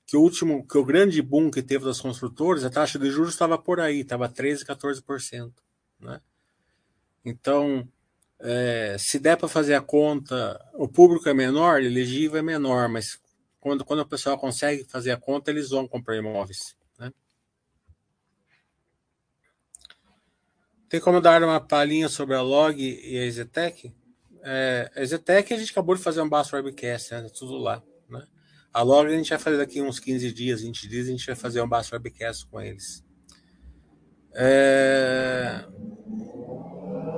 [0.06, 3.32] que o último, que o grande boom que teve das construtoras, a taxa de juros
[3.32, 5.52] estava por aí, estava 13, 14%.
[5.98, 6.20] Né?
[7.24, 7.88] Então,
[8.38, 13.18] é, se der para fazer a conta, o público é menor, elegível é menor, mas
[13.58, 16.76] quando, quando o pessoal consegue fazer a conta, eles vão comprar imóveis.
[16.98, 17.12] Né?
[20.88, 23.92] Tem como dar uma palhinha sobre a Log e a Ezetec?
[24.42, 27.28] É, a Zetec a gente acabou de fazer um Basso Webcast, né?
[27.36, 27.82] Tudo lá.
[28.08, 28.24] Né?
[28.72, 31.34] A Log a gente vai fazer daqui uns 15 dias, 20 dias, a gente vai
[31.34, 33.04] fazer um Basso Webcast com eles.
[34.32, 35.64] É...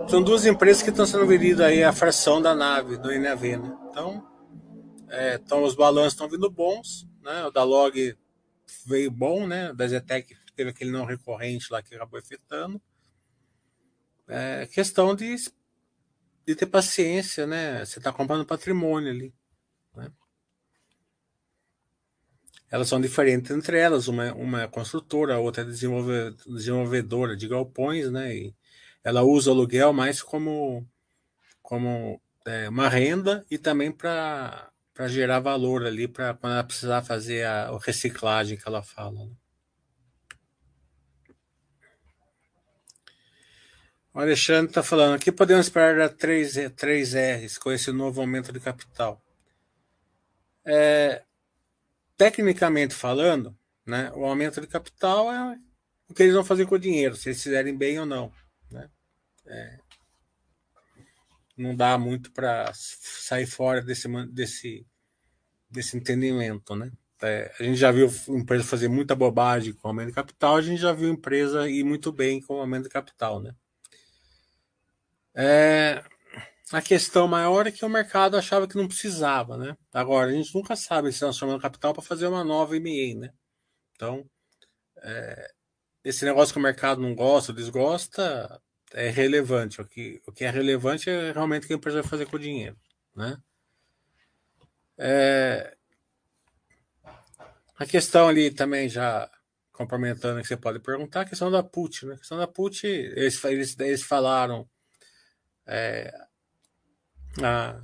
[0.08, 3.76] São duas empresas que estão sendo vendidas aí a fração da nave do NAV, né?
[3.90, 4.26] Então,
[5.10, 7.44] é, então os balanços estão vindo bons, né?
[7.44, 8.16] O da Log
[8.86, 9.74] veio bom, né?
[9.74, 12.80] Da Zetec teve aquele não recorrente lá que acabou afetando.
[14.28, 15.36] É questão de
[16.48, 17.84] de ter paciência, né?
[17.84, 19.34] Você está comprando patrimônio ali.
[19.94, 20.10] Né?
[22.70, 28.10] Elas são diferentes entre elas, uma, uma é construtora, a outra é desenvolvedora de galpões,
[28.10, 28.34] né?
[28.34, 28.54] E
[29.04, 30.88] ela usa o aluguel mais como,
[31.60, 34.72] como é, uma renda e também para
[35.06, 39.26] gerar valor ali, para quando ela precisar fazer a, a reciclagem que ela fala.
[39.26, 39.32] Né?
[44.18, 48.58] O Alexandre está falando aqui, podemos esperar da 3, 3Rs com esse novo aumento de
[48.58, 49.22] capital.
[50.64, 51.22] É,
[52.16, 55.56] tecnicamente falando, né, o aumento de capital é
[56.08, 58.32] o que eles vão fazer com o dinheiro, se eles fizerem bem ou não.
[58.68, 58.90] Né?
[59.46, 59.78] É,
[61.56, 64.84] não dá muito para sair fora desse, desse,
[65.70, 66.74] desse entendimento.
[66.74, 66.90] Né?
[67.22, 70.62] É, a gente já viu empresa fazer muita bobagem com o aumento de capital, a
[70.62, 73.40] gente já viu empresa ir muito bem com o aumento de capital.
[73.40, 73.54] Né?
[75.40, 76.02] É,
[76.72, 79.76] a questão maior é que o mercado achava que não precisava, né?
[79.92, 83.32] Agora, a gente nunca sabe se transformando capital para fazer uma nova MA, né?
[83.94, 84.28] Então,
[84.98, 85.52] é,
[86.04, 88.60] esse negócio que o mercado não gosta, desgosta,
[88.92, 89.80] é relevante.
[89.80, 92.36] O que, o que é relevante é realmente o que a empresa vai fazer com
[92.36, 92.76] o dinheiro,
[93.14, 93.36] né?
[94.98, 95.76] É,
[97.76, 99.30] a questão ali também já
[99.72, 102.14] complementando que você pode perguntar, a questão da put, né?
[102.14, 104.68] A questão da put, eles, eles, eles falaram
[105.68, 106.10] é,
[107.42, 107.78] a,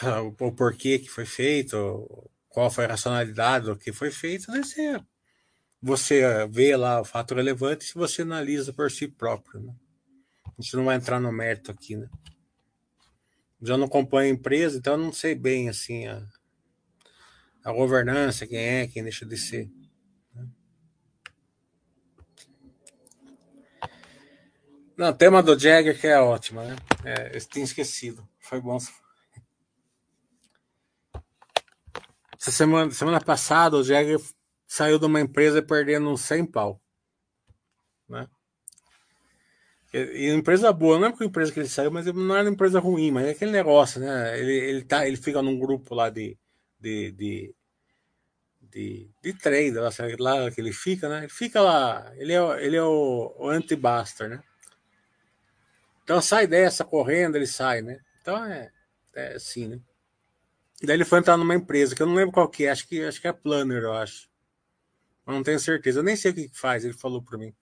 [0.00, 4.46] a, o, o, porquê que foi feito, qual foi a racionalidade do que foi feito,
[4.46, 5.00] você,
[5.82, 9.60] você vê lá o fato relevante se você analisa por si próprio.
[9.60, 9.74] Né?
[10.46, 12.08] A gente não vai entrar no mérito aqui, né?
[13.60, 16.22] Já não acompanho a empresa, então eu não sei bem assim a,
[17.64, 19.68] a governança, quem é, quem deixa de ser.
[24.96, 26.74] Não, o tema do Jagger que é ótimo, né?
[27.04, 28.26] É, eu tinha esquecido.
[28.40, 28.78] Foi bom.
[32.38, 34.18] Essa semana, semana passada, o Jagger
[34.66, 36.80] saiu de uma empresa perdendo uns 100 pau.
[38.08, 38.26] Né?
[39.92, 42.44] E, e empresa boa, não é porque a empresa que ele saiu, mas não era
[42.44, 44.38] uma empresa ruim, mas é aquele negócio, né?
[44.38, 46.38] Ele, ele, tá, ele fica num grupo lá de,
[46.80, 47.54] de, de
[48.76, 51.20] de, de trader lá, lá que ele fica, né?
[51.20, 54.42] Ele fica lá, ele é, ele é o, o anti-buster, né?
[56.06, 57.98] Então sai dessa correndo, ele sai, né?
[58.22, 58.70] Então é,
[59.12, 59.80] é assim, né?
[60.80, 63.02] Daí ele foi entrar numa empresa que eu não lembro qual que é, acho que,
[63.02, 64.30] acho que é Planner, eu acho.
[65.26, 67.52] Eu não tenho certeza, eu nem sei o que faz, ele falou para mim.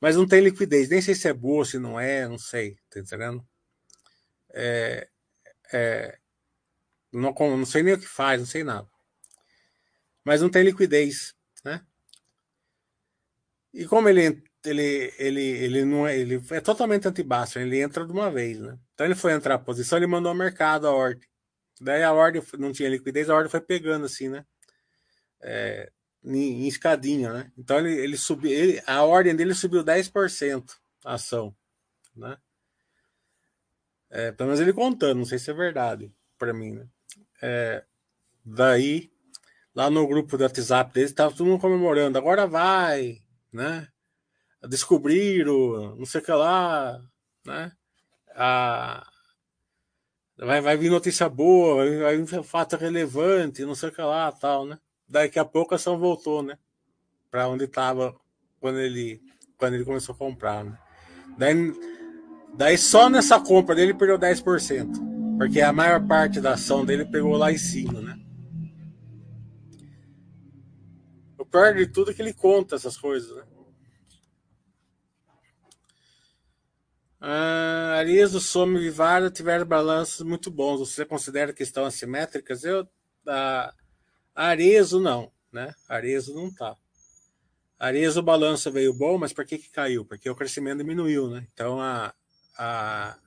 [0.00, 2.98] Mas não tem liquidez, nem sei se é boa, se não é, não sei, tá
[2.98, 3.46] entendendo?
[4.52, 5.08] É,
[5.72, 6.18] é,
[7.12, 8.88] não, não sei nem o que faz, não sei nada.
[10.24, 11.86] Mas não tem liquidez, né?
[13.72, 18.12] E como ele ele, ele, ele não é, ele é totalmente antibaixo, ele entra de
[18.12, 18.78] uma vez, né?
[18.94, 21.26] Então ele foi entrar a posição, ele mandou ao mercado a ordem.
[21.80, 24.44] Daí a ordem não tinha liquidez, a ordem foi pegando assim, né?
[25.42, 25.90] É,
[26.24, 27.52] em, em escadinha, né?
[27.56, 31.54] Então ele, ele subiu, ele, a ordem dele subiu 10% a ação,
[32.14, 32.36] né?
[34.10, 36.88] É, pelo menos ele contando, não sei se é verdade para mim, né?
[37.42, 37.84] É,
[38.44, 39.10] daí,
[39.74, 43.18] lá no grupo do WhatsApp deles, tava todo mundo comemorando, agora vai,
[43.52, 43.88] né?
[44.62, 47.00] Descobriram, não sei o que lá,
[47.44, 47.72] né?
[48.34, 49.06] A,
[50.38, 54.30] vai, vai vir notícia boa, vai, vai vir fato relevante, não sei o que lá,
[54.32, 54.78] tal, né?
[55.08, 56.58] Daqui a pouco a ação voltou, né?
[57.30, 58.14] Para onde estava
[58.60, 59.22] quando ele,
[59.56, 60.78] quando ele começou a comprar, né?
[61.38, 61.72] Daí,
[62.54, 67.36] daí só nessa compra dele perdeu 10%, porque a maior parte da ação dele pegou
[67.36, 68.18] lá em cima, né?
[71.38, 73.44] O pior de tudo é que ele conta essas coisas, né?
[77.28, 80.78] Ah, Arizo, Some e Vivara tiveram balanços muito bons.
[80.78, 82.62] Você considera que estão assimétricas?
[82.62, 82.88] Eu,
[83.26, 83.74] a,
[84.32, 85.74] Arezo não, né?
[85.88, 86.76] Arezo não tá.
[87.80, 90.04] Arezo o balanço veio bom, mas por que, que caiu?
[90.04, 91.44] Porque o crescimento diminuiu, né?
[91.52, 92.14] Então a,
[92.56, 93.18] a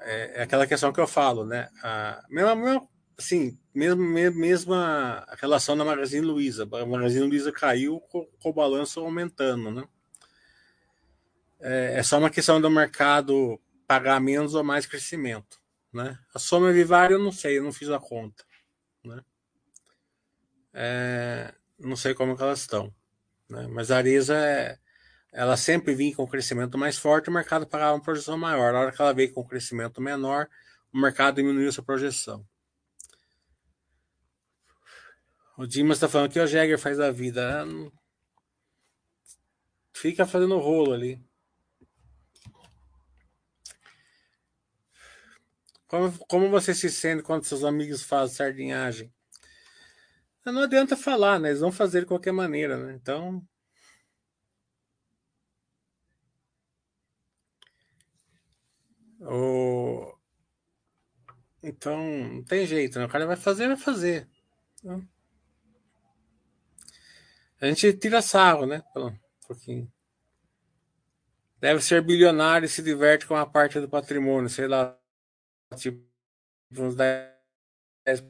[0.00, 1.68] é, é aquela questão que eu falo, né?
[1.82, 2.88] A mesma, mesma
[3.18, 6.66] assim, mesmo mesma relação da Magazine Luiza.
[6.72, 9.86] A Magazine Luiza caiu com, com o balanço aumentando, né?
[11.60, 15.58] É, é só uma questão do mercado pagar menos ou mais crescimento,
[15.92, 16.18] Né?
[16.34, 18.44] A soma Vivária eu não sei, eu não fiz a conta.
[19.04, 19.22] Né?
[20.74, 22.92] É, não sei como elas estão.
[23.48, 23.66] Né?
[23.68, 24.78] Mas a Arisa é,
[25.32, 28.72] ela sempre vinha com crescimento mais forte, o mercado pagava uma projeção maior.
[28.72, 30.48] Na hora que ela veio com crescimento menor,
[30.92, 32.46] o mercado diminuiu sua projeção.
[35.56, 37.62] O Dimas está falando que o Jäger faz a vida.
[37.62, 37.90] Ah,
[39.94, 41.25] fica fazendo rolo ali.
[45.88, 49.12] Como, como você se sente quando seus amigos fazem sardinhagem?
[50.44, 51.48] Não adianta falar, né?
[51.48, 52.94] Eles vão fazer de qualquer maneira, né?
[52.94, 53.44] Então.
[59.20, 60.16] O...
[61.62, 63.06] Então, não tem jeito, né?
[63.06, 64.28] O cara vai fazer, vai fazer.
[64.78, 65.06] Então,
[67.60, 68.82] a gente tira sarro, né?
[68.96, 69.12] Um
[69.46, 69.90] pouquinho.
[71.60, 74.96] Deve ser bilionário e se diverte com a parte do patrimônio, sei lá,
[75.74, 76.04] tipo
[76.72, 78.26] uns 10%.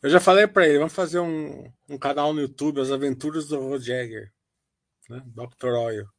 [0.00, 3.60] Eu já falei para ele, vamos fazer um, um canal no YouTube, As Aventuras do
[3.60, 4.32] Roger,
[5.08, 5.22] né?
[5.26, 5.74] Dr.
[5.74, 6.17] Oil.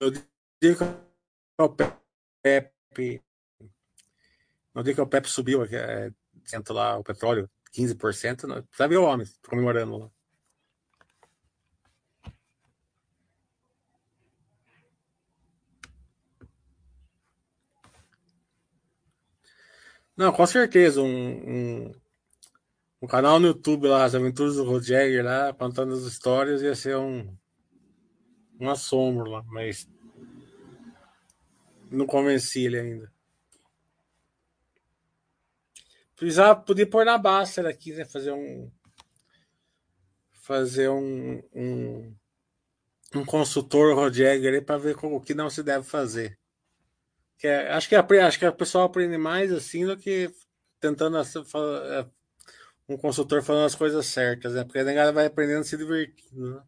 [0.00, 0.10] Eu
[0.60, 1.68] digo que o
[2.42, 3.22] Pepe,
[4.74, 6.12] no dia que o Pepe subiu, é,
[6.70, 8.64] lá o petróleo, 15%, né?
[8.72, 10.10] sabe o homem comemorando lá.
[20.16, 21.00] Não, com certeza.
[21.00, 21.94] Um, um,
[23.02, 26.96] um, canal no YouTube lá, as aventuras do Roger lá, contando as histórias, ia ser
[26.96, 27.36] um,
[28.60, 29.88] um assombro lá, mas
[31.90, 33.12] não convenci ele ainda.
[36.16, 38.04] Precisava, podia pôr na Baster aqui, né?
[38.04, 38.70] Fazer um.
[40.32, 41.40] Fazer um.
[41.54, 42.14] Um,
[43.14, 46.38] um consultor Roger para ver o que não se deve fazer.
[47.38, 50.30] Que é, acho, que a, acho que a pessoa aprende mais assim do que
[50.80, 52.06] tentando é,
[52.88, 54.64] um consultor falando as coisas certas, né?
[54.64, 56.62] Porque a negada vai aprendendo se divertindo, né?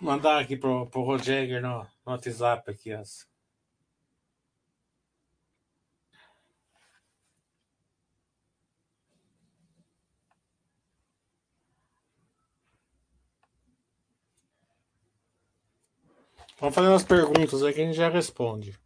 [0.00, 3.26] Mandar aqui pro, pro Roger no, no WhatsApp aqui as.
[16.60, 18.78] Vamos fazer umas perguntas aí que a gente já responde.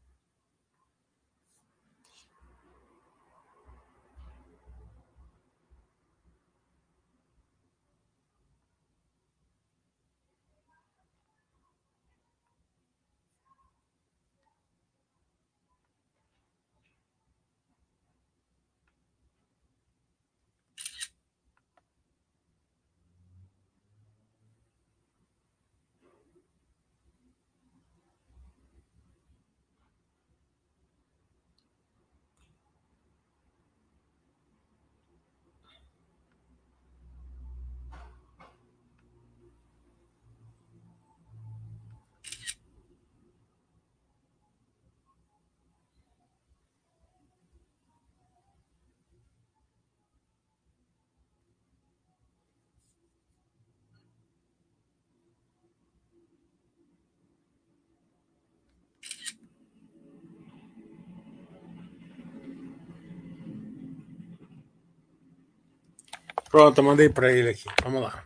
[66.52, 67.64] Pronto, mandei para ele aqui.
[67.82, 68.22] Vamos lá.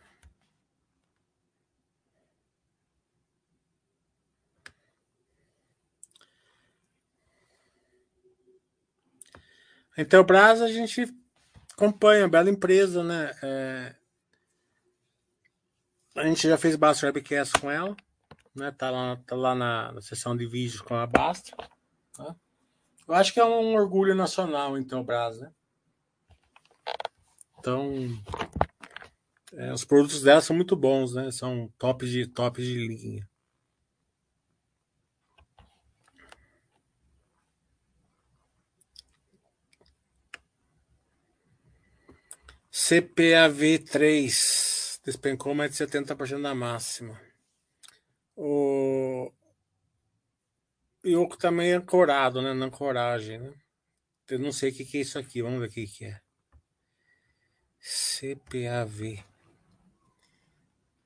[9.97, 11.07] A Intelbras a gente
[11.73, 13.33] acompanha, bela empresa, né?
[13.41, 13.95] É...
[16.17, 17.97] A gente já fez bastante webcast com ela,
[18.57, 18.73] né?
[18.73, 21.57] Tá lá, tá lá na, na sessão de vídeos com a Basta.
[22.13, 22.35] Tá?
[23.07, 25.53] Eu acho que é um orgulho nacional, então, Brás, né?
[27.67, 27.91] Então,
[29.55, 31.33] é, os produtos dela são muito bons, né?
[31.33, 33.29] São top de, top de linha.
[42.71, 47.21] CPAV3 despencou mais de 70% da máxima.
[48.37, 49.33] O
[51.05, 52.55] Yoko também é ancorado, né?
[52.55, 53.53] Na coragem, né?
[54.31, 55.43] Eu não sei o que, que é isso aqui.
[55.43, 56.26] Vamos ver o que, que é.
[57.81, 59.25] CPAV.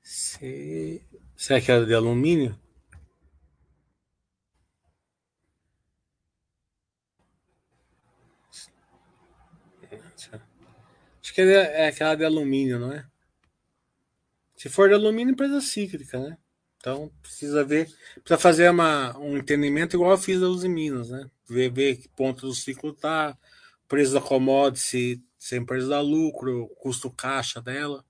[0.01, 1.01] C...
[1.35, 2.59] Será que é de alumínio?
[11.21, 13.05] Acho que é, é aquela de alumínio, não é?
[14.57, 16.37] Se for de alumínio, empresa cíclica, né?
[16.77, 21.29] Então precisa ver, precisa fazer uma, um entendimento igual eu fiz da Uzi Minas, né?
[21.47, 23.37] Ver, ver que ponto do ciclo tá,
[23.87, 28.05] preço da commodity, se a empresa dá lucro, custo caixa dela.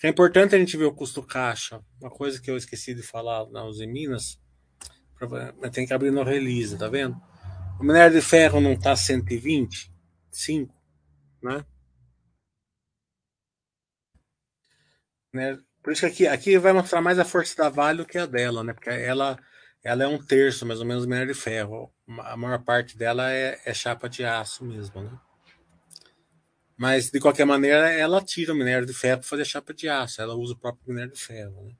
[0.00, 1.80] É importante a gente ver o custo caixa.
[2.00, 4.40] Uma coisa que eu esqueci de falar na Uzi Minas,
[5.72, 7.20] tem que abrir no release, tá vendo?
[7.80, 9.92] O minério de ferro não tá 120,
[10.30, 10.72] 5,
[11.42, 11.66] né?
[15.32, 15.58] né?
[15.82, 18.26] Por isso que aqui, aqui vai mostrar mais a força da Vale do que a
[18.26, 18.72] dela, né?
[18.72, 19.36] Porque ela,
[19.82, 21.92] ela é um terço, mais ou menos, do minério de ferro.
[22.20, 25.18] A maior parte dela é, é chapa de aço mesmo, né?
[26.76, 30.20] Mas, de qualquer maneira, ela tira o minério de ferro para fazer chapa de aço.
[30.20, 31.74] Ela usa o próprio minério de ferro, né?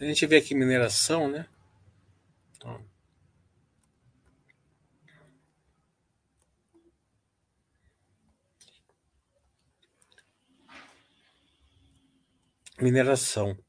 [0.00, 1.46] A gente vê aqui mineração, né?
[2.56, 2.84] Então,
[12.80, 13.63] mineração.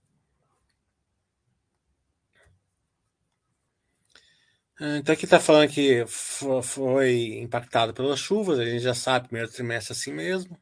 [4.79, 9.93] Então aqui está falando que foi impactado pelas chuvas, a gente já sabe, primeiro trimestre
[9.93, 10.59] assim mesmo,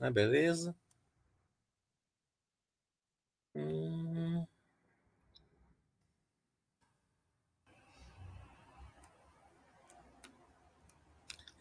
[0.00, 0.10] né?
[0.10, 0.74] Beleza.
[3.54, 4.46] Hum...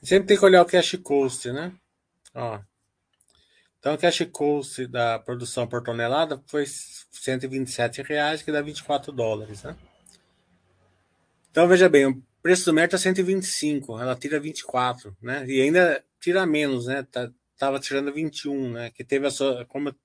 [0.03, 1.73] Sempre tem que olhar o cash cost, né?
[2.35, 2.59] Ó.
[3.79, 9.63] Então, o cash cost da produção por tonelada foi 127 reais, que dá 24 dólares,
[9.63, 9.77] né?
[11.53, 15.45] Então, veja bem, o preço do mercado está 125, ela tira 24, né?
[15.45, 17.03] E ainda tira menos, né?
[17.03, 18.89] Tá, tava tirando 21, né?
[18.89, 19.95] Que teve a sua, como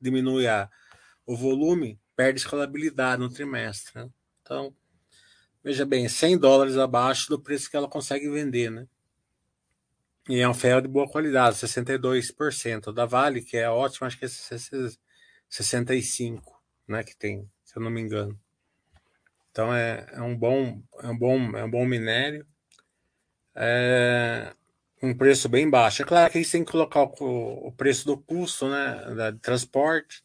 [0.00, 0.68] diminui a,
[1.24, 4.10] o volume, perde escalabilidade no trimestre, né?
[4.42, 4.74] Então,
[5.62, 8.88] veja bem, 100 dólares abaixo do preço que ela consegue vender, né?
[10.28, 12.92] E é um ferro de boa qualidade, 62%.
[12.92, 16.42] Da Vale, que é ótimo, acho que é 65%,
[16.88, 17.04] né?
[17.04, 18.36] Que tem, se eu não me engano.
[19.56, 22.46] Então é, é um bom, é um bom, é um bom minério.
[23.54, 24.52] É
[25.02, 26.02] um preço bem baixo.
[26.02, 29.14] É claro que aí tem que colocar o, o preço do custo, né?
[29.14, 30.22] Da, de transporte.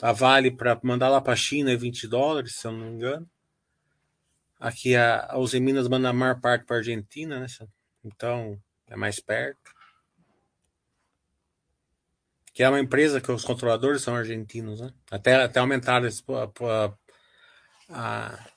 [0.00, 2.90] A Vale para mandar lá para a China é 20 dólares, se eu não me
[2.92, 3.28] engano.
[4.60, 7.46] Aqui a, a Uzi Minas manda a maior parte para a Argentina, né?
[8.04, 8.56] Então
[8.86, 9.72] é mais perto.
[12.54, 14.92] Que é uma empresa que os controladores são argentinos, né?
[15.10, 16.94] Até, até aumentaram a,
[17.90, 18.51] a, a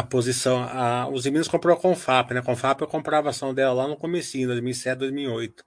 [0.00, 0.62] posição.
[0.62, 2.40] A, os Minas comprou a Confap, né?
[2.40, 5.64] A Confap eu comprava a ação dela lá no comecinho, 2007, 2008.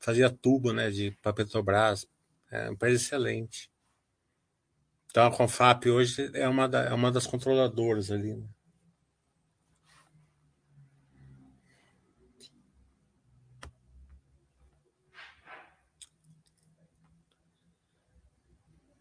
[0.00, 0.90] Fazia tubo, né?
[0.90, 2.08] De Petrobras.
[2.50, 3.70] É uma empresa excelente.
[5.10, 8.34] Então a Confap hoje é uma, da, é uma das controladoras ali.
[8.34, 8.44] Né?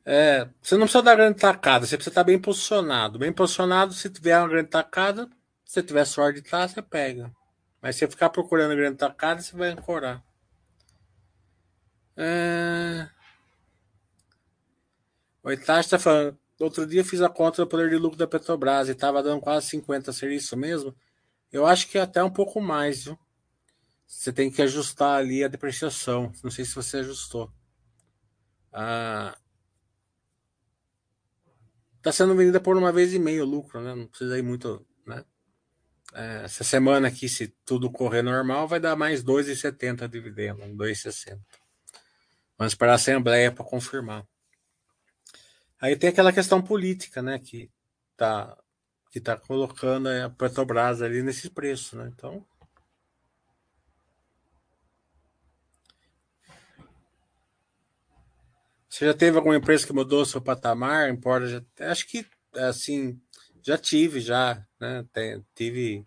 [0.06, 3.20] É, você não precisa dar grande tacada, você precisa estar bem posicionado.
[3.20, 5.30] Bem posicionado, se tiver uma grande tacada,
[5.64, 7.32] se tiver sorte de estar, você pega.
[7.82, 10.24] Mas se você ficar procurando grande tacada, você vai ancorar.
[12.16, 13.08] É...
[15.44, 16.38] O Itachi está falando.
[16.60, 19.68] Outro dia fiz a conta do poder de lucro da Petrobras e estava dando quase
[19.68, 20.14] 50.
[20.14, 20.96] Seria isso mesmo?
[21.52, 23.18] Eu acho que até um pouco mais, viu?
[24.06, 26.32] Você tem que ajustar ali a depreciação.
[26.44, 27.52] Não sei se você ajustou.
[28.72, 29.36] Ah,
[32.02, 33.94] Está sendo vendida por uma vez e meio lucro, né?
[33.94, 35.24] Não precisa ir muito, né?
[36.14, 41.40] é, essa semana aqui, se tudo correr normal, vai dar mais 2,70 dividendo, 2,60.
[42.58, 44.26] Vamos esperar a Assembleia para confirmar.
[45.80, 47.72] Aí tem aquela questão política, né, que
[48.16, 48.56] tá,
[49.12, 52.12] que tá colocando a Petrobras ali nesse preço, né?
[52.14, 52.46] Então.
[58.92, 61.10] Você já teve alguma empresa que mudou seu patamar?
[61.10, 63.18] Importa, já, acho que assim
[63.64, 65.06] já tive, já, né?
[65.14, 66.06] Tem, tive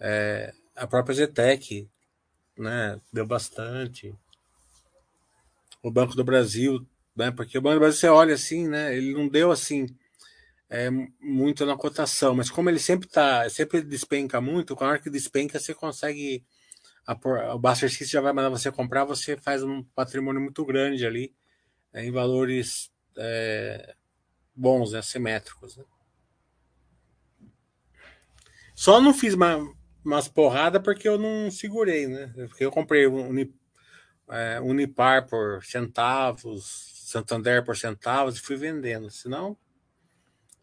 [0.00, 1.88] é, a própria Zetec,
[2.58, 3.00] né?
[3.12, 4.12] Deu bastante.
[5.80, 6.84] O Banco do Brasil,
[7.14, 7.30] né?
[7.30, 8.92] Porque o Banco do Brasil você olha assim, né?
[8.96, 9.86] Ele não deu assim
[10.68, 10.90] é,
[11.20, 15.08] muito na cotação, mas como ele sempre tá, sempre despenca muito, com a hora que
[15.08, 16.44] despenca você consegue
[17.06, 17.14] a,
[17.54, 21.32] o Buster já vai mandar você comprar, você faz um patrimônio muito grande ali,
[21.92, 23.94] é, em valores é,
[24.54, 25.76] bons, né, simétricos.
[25.76, 25.84] Né?
[28.74, 29.58] Só não fiz uma,
[30.04, 32.32] umas porradas porque eu não segurei, né?
[32.48, 33.36] Porque eu comprei um
[34.30, 39.10] é, Unipar por centavos, Santander por centavos e fui vendendo.
[39.10, 39.56] Senão,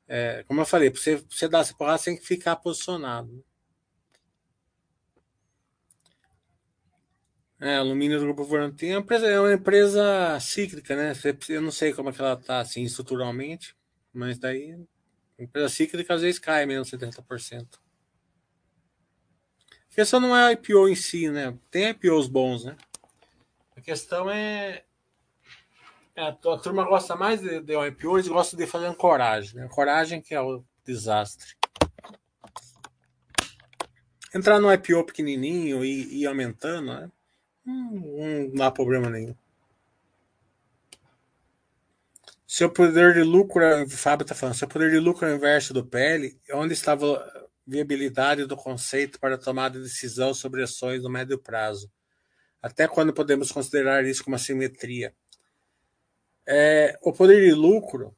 [0.08, 3.44] é, como eu falei, para você, você dar essa porrada, você tem que ficar posicionado.
[7.60, 11.14] É, alumínio do Grupo Volantim é uma empresa, é uma empresa cíclica, né?
[11.50, 13.76] Eu não sei como é que ela está assim estruturalmente,
[14.14, 14.78] mas daí
[15.40, 17.68] empresa cíclica às vezes cai menos 70%.
[19.92, 21.58] A questão não é a IPO em si, né?
[21.72, 22.78] Tem IPOs bons, né?
[23.76, 24.84] A questão é.
[26.16, 29.56] é a, turma gosta mais de, de IPO, eles gostam de fazer ancoragem.
[29.56, 29.66] Né?
[29.66, 31.56] Ancoragem que é o desastre.
[34.36, 37.12] Entrar no IPO pequenininho e ir aumentando, né?
[37.68, 39.36] Hum, não há problema nenhum.
[42.48, 45.86] Seu poder de lucro, o Fábio está falando, seu poder de lucro é inverso do
[45.86, 51.38] PL, onde estava a viabilidade do conceito para tomada de decisão sobre ações no médio
[51.38, 51.92] prazo?
[52.62, 55.14] Até quando podemos considerar isso como simetria?
[56.48, 58.16] É, o poder de lucro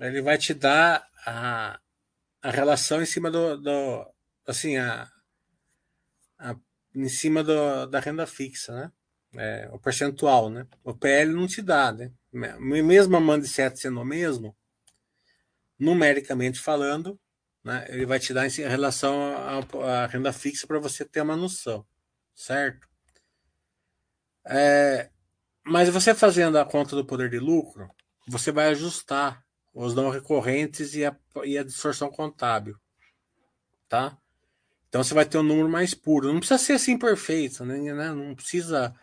[0.00, 1.80] ele vai te dar a,
[2.42, 4.12] a relação em cima do, do
[4.46, 5.10] assim a,
[6.38, 6.54] a
[6.94, 8.92] em cima do, da renda fixa, né?
[9.34, 10.66] É, o percentual, né?
[10.84, 12.12] O PL não te dá, né?
[12.32, 14.54] Mesmo a MAN 7 sendo o mesmo,
[15.78, 17.18] numericamente falando,
[17.64, 19.20] né, ele vai te dar em relação
[19.82, 21.86] à renda fixa para você ter uma noção,
[22.34, 22.88] certo?
[24.44, 25.10] É,
[25.64, 27.90] mas você fazendo a conta do poder de lucro,
[28.26, 32.76] você vai ajustar os não recorrentes e a, e a distorção contábil,
[33.88, 34.16] tá?
[34.92, 36.30] Então você vai ter um número mais puro.
[36.30, 38.12] Não precisa ser assim perfeito, né?
[38.12, 38.94] não precisa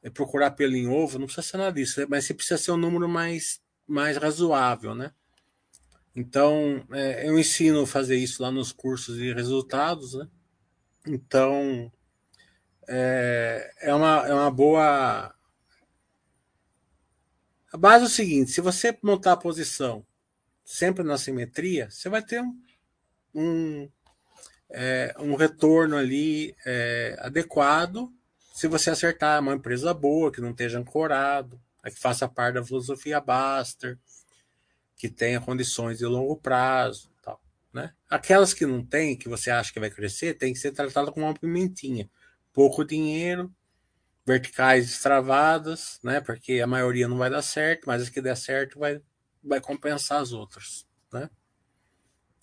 [0.00, 2.06] é, procurar pelo em ovo, não precisa ser nada disso, né?
[2.08, 5.10] mas você precisa ser um número mais, mais razoável, né?
[6.14, 10.28] Então, é, eu ensino a fazer isso lá nos cursos de resultados, né?
[11.08, 11.90] Então,
[12.86, 15.34] é, é, uma, é uma boa.
[17.72, 20.06] A base é o seguinte: se você montar a posição
[20.64, 22.62] sempre na simetria, você vai ter um,
[23.34, 23.90] um
[24.72, 28.12] é, um retorno ali é, adequado
[28.52, 33.20] se você acertar uma empresa boa, que não esteja ancorado, que faça parte da filosofia
[33.20, 33.98] Baster,
[34.96, 37.10] que tenha condições de longo prazo.
[37.22, 37.42] Tal,
[37.72, 37.92] né?
[38.08, 41.26] Aquelas que não tem, que você acha que vai crescer, tem que ser tratada como
[41.26, 42.08] uma pimentinha.
[42.52, 43.52] Pouco dinheiro,
[44.24, 46.20] verticais destravadas, né?
[46.20, 49.00] porque a maioria não vai dar certo, mas as que der certo vai,
[49.42, 50.86] vai compensar as outras.
[51.12, 51.28] Né?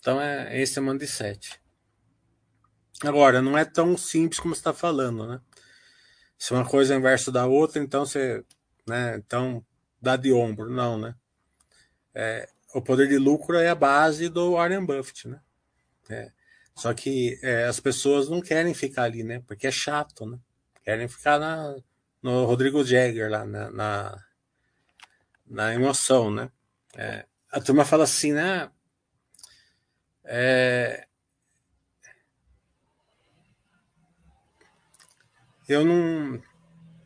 [0.00, 1.60] Então, é, esse é o mindset.
[3.02, 5.40] Agora, não é tão simples como você está falando, né?
[6.38, 8.44] Se uma coisa é inverso da outra, então você,
[8.86, 9.16] né?
[9.16, 9.64] Então
[10.00, 11.14] dá de ombro, não, né?
[12.14, 15.40] É, o poder de lucro é a base do Warren Buffett, né?
[16.08, 16.30] É,
[16.74, 19.42] só que é, as pessoas não querem ficar ali, né?
[19.46, 20.38] Porque é chato, né?
[20.82, 21.76] Querem ficar na,
[22.22, 24.24] no Rodrigo Jagger lá, na, na,
[25.46, 26.50] na emoção, né?
[26.96, 28.70] É, a turma fala assim, né?
[30.24, 31.06] É,
[35.70, 36.42] eu não.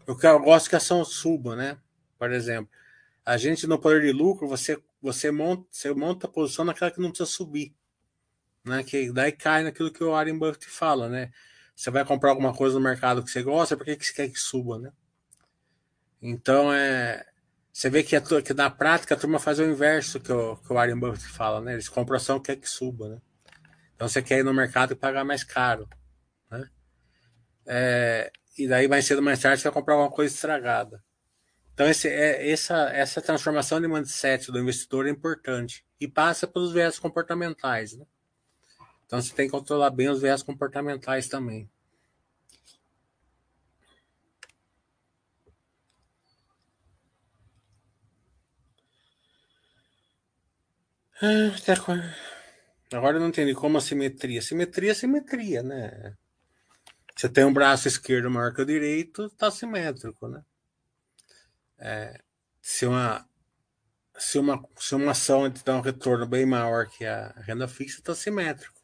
[0.06, 1.78] Eu gosto que a ação suba, né?
[2.18, 2.70] Por exemplo,
[3.24, 7.00] a gente no poder de lucro, você, você, monta, você monta a posição naquela que
[7.00, 7.74] não precisa subir.
[8.64, 8.82] Né?
[8.82, 11.30] Que daí cai naquilo que o Warren Buffett fala, né?
[11.76, 14.28] Você vai comprar alguma coisa no mercado que você gosta, por que, que você quer
[14.28, 14.92] que suba, né?
[16.22, 17.26] Então é.
[17.70, 20.72] Você vê que, a, que na prática a turma faz o inverso que o, que
[20.72, 21.74] o Warren Buffett fala, né?
[21.74, 23.18] Eles compram ação que quer que suba, né?
[23.94, 25.88] Então você quer ir no mercado e pagar mais caro.
[26.50, 26.68] Né?
[27.66, 31.02] É, e daí mais cedo ou mais tarde você vai comprar alguma coisa estragada.
[31.74, 36.72] Então esse, é, essa, essa transformação de mindset do investidor é importante e passa pelos
[36.72, 37.96] viés comportamentais.
[37.96, 38.06] Né?
[39.06, 41.68] Então você tem que controlar bem os viés comportamentais também.
[51.20, 51.54] Ah,
[52.92, 54.42] agora eu não entendi como a simetria.
[54.42, 56.16] Simetria é simetria, né?
[57.14, 60.42] Você tem um braço esquerdo maior que o direito, está simétrico, né?
[61.78, 62.20] É,
[62.60, 63.28] se uma
[64.16, 67.98] se uma se uma ação te dá um retorno bem maior que a renda fixa,
[67.98, 68.74] está simétrico.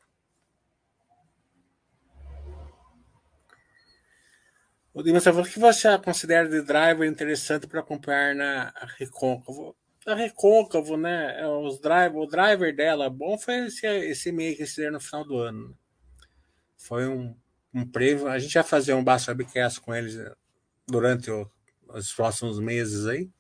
[4.93, 9.77] O Dimas falou que você considera de driver interessante para acompanhar na Recôncavo.
[10.05, 11.41] A Recôncavo, né?
[11.41, 15.01] É os driver, o driver dela bom foi esse, esse meio que eles fizeram no
[15.01, 15.69] final do ano.
[15.69, 15.75] Né?
[16.77, 17.37] Foi um,
[17.73, 18.29] um prêmio.
[18.29, 20.35] A gente vai fazer um Basta Webcast com eles eh,
[20.87, 21.51] durante o,
[21.89, 23.31] os próximos meses aí.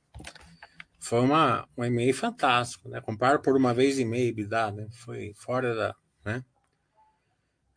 [0.98, 3.00] Foi uma, um e-mail fantástico, né?
[3.00, 4.86] Comparo por uma vez e meio, dá, né?
[4.90, 5.94] Foi fora da.
[6.24, 6.44] Né?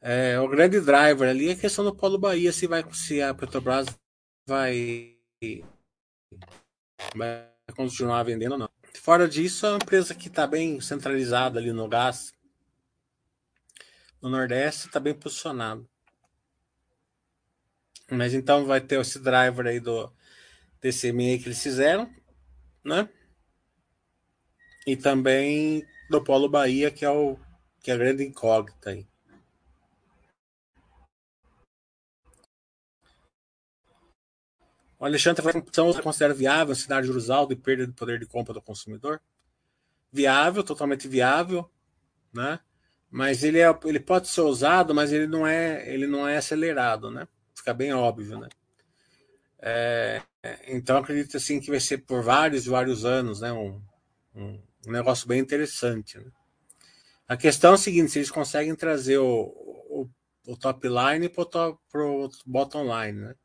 [0.01, 3.33] É, o grande driver ali é a questão do Polo Bahia, se, vai, se a
[3.33, 3.87] Petrobras
[4.45, 5.17] vai,
[7.15, 8.69] vai continuar vendendo ou não.
[9.01, 12.33] Fora disso, é uma empresa que está bem centralizada ali no gás,
[14.21, 15.87] no Nordeste, está bem posicionado.
[18.13, 20.11] Mas então vai ter esse driver aí do
[20.81, 22.09] desse MA que eles fizeram,
[22.83, 23.09] né?
[24.85, 27.37] E também do Polo Bahia, que é o
[27.81, 29.07] que é a grande incógnita aí.
[34.99, 37.87] O Alexandre está falando que você considera viável a cidade de juros altos e perda
[37.87, 39.21] de poder de compra do consumidor?
[40.11, 41.69] Viável, totalmente viável,
[42.33, 42.59] né?
[43.11, 47.11] Mas ele, é, ele pode ser usado, mas ele não é, ele não é acelerado,
[47.11, 47.27] né?
[47.63, 48.49] Fica bem óbvio, né?
[49.57, 50.21] É,
[50.67, 53.53] então acredito assim que vai ser por vários vários anos, né?
[53.53, 53.81] Um,
[54.35, 56.17] um, negócio bem interessante.
[56.17, 56.29] Né?
[57.25, 59.45] A questão é a seguinte: se eles conseguem trazer o,
[59.89, 60.09] o,
[60.45, 63.35] o top line para o bottom line, né?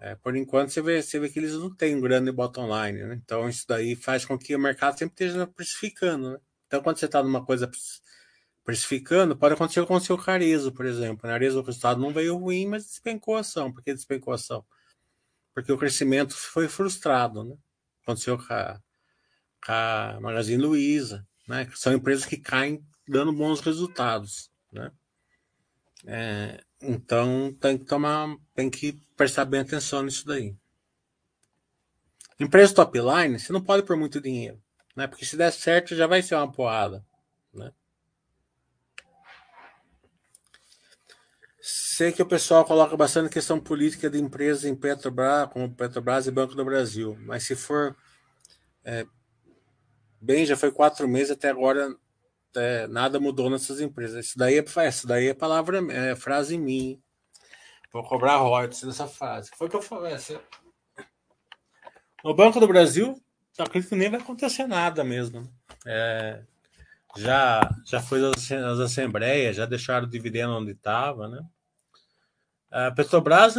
[0.00, 3.04] É, por enquanto você vê, você vê que eles não têm um grande bottom line,
[3.04, 3.20] né?
[3.24, 6.38] Então isso daí faz com que o mercado sempre esteja precificando, né?
[6.66, 7.70] Então quando você está numa coisa
[8.64, 11.26] precificando, pode acontecer com o seu Carezo, por exemplo.
[11.28, 13.70] Na Carezo o resultado não veio ruim, mas despencou a ação.
[13.70, 14.64] Por que despencou a ação?
[15.52, 17.56] Porque o crescimento foi frustrado, né?
[18.02, 18.80] Aconteceu com a,
[19.64, 21.70] com a Magazine Luiza, né?
[21.74, 24.90] São empresas que caem dando bons resultados, né?
[26.06, 30.56] É, então tem que tomar, tem que prestar bem atenção nisso daí.
[32.40, 34.60] Empresa top line, você não pode por muito dinheiro,
[34.96, 35.06] né?
[35.06, 37.04] Porque se der certo já vai ser uma porrada,
[41.94, 46.30] Sei que o pessoal coloca bastante questão política de empresas em Petrobras, como Petrobras e
[46.32, 47.94] Banco do Brasil, mas se for
[48.84, 49.06] é,
[50.20, 51.94] bem, já foi quatro meses até agora,
[52.56, 54.26] é, nada mudou nessas empresas.
[54.26, 56.98] Isso daí é, isso daí é palavra, é frase minha.
[57.92, 59.52] Vou cobrar royalties nessa frase.
[59.56, 60.14] Foi que eu falei.
[60.14, 60.42] Essa...
[62.24, 63.22] No Banco do Brasil,
[63.56, 65.48] acredito que nem vai acontecer nada mesmo.
[65.86, 66.42] É,
[67.16, 71.38] já, já foi as assembleias, já deixaram o dividendo onde estava, né?
[72.74, 73.54] A Petrobras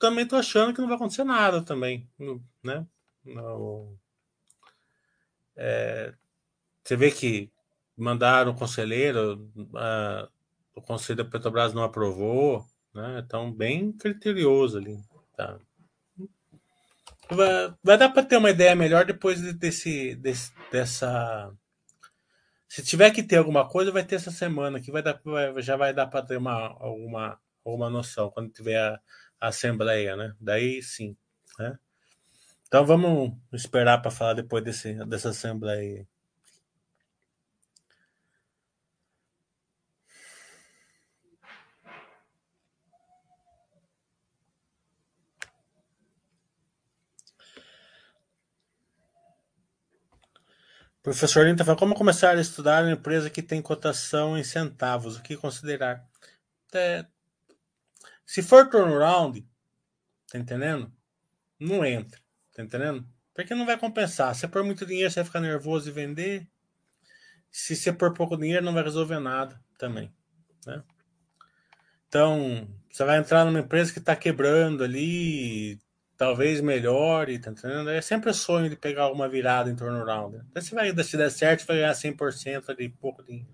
[0.00, 2.10] também estou achando que não vai acontecer nada também,
[2.60, 2.84] né?
[5.54, 6.12] É,
[6.82, 7.52] você vê que
[7.96, 10.28] mandaram o conselheiro, a,
[10.74, 13.22] o conselho da Petrobras não aprovou, né?
[13.24, 14.98] Então, bem criterioso ali.
[15.36, 15.56] Tá?
[17.30, 21.54] Vai, vai dar para ter uma ideia melhor depois desse, desse, dessa.
[22.68, 25.76] Se tiver que ter alguma coisa, vai ter essa semana que vai dar, vai, já
[25.76, 29.00] vai dar para ter uma, alguma uma noção quando tiver a,
[29.40, 30.34] a assembleia, né?
[30.40, 31.16] Daí sim,
[31.58, 31.78] né?
[32.66, 36.06] Então vamos esperar para falar depois desse, dessa assembleia.
[51.02, 55.16] Professor Linta fala, como começar a estudar uma empresa que tem cotação em centavos?
[55.16, 56.08] O que considerar?
[56.72, 57.04] É,
[58.24, 59.46] se for turnaround,
[60.30, 60.92] tá entendendo?
[61.58, 62.20] Não entra,
[62.54, 63.06] tá entendendo?
[63.34, 64.34] Porque não vai compensar.
[64.34, 66.46] Se pôr muito dinheiro, você vai ficar nervoso e vender.
[67.50, 70.12] Se você pôr pouco dinheiro, não vai resolver nada também,
[70.66, 70.82] né?
[72.08, 75.80] Então, você vai entrar numa empresa que está quebrando ali,
[76.16, 77.88] talvez melhore, tá entendendo?
[77.88, 80.36] É sempre o sonho de pegar alguma virada em turnaround.
[80.54, 80.60] Né?
[80.60, 83.48] Se, vai, se der certo, vai ganhar 100% ali, pouco dinheiro.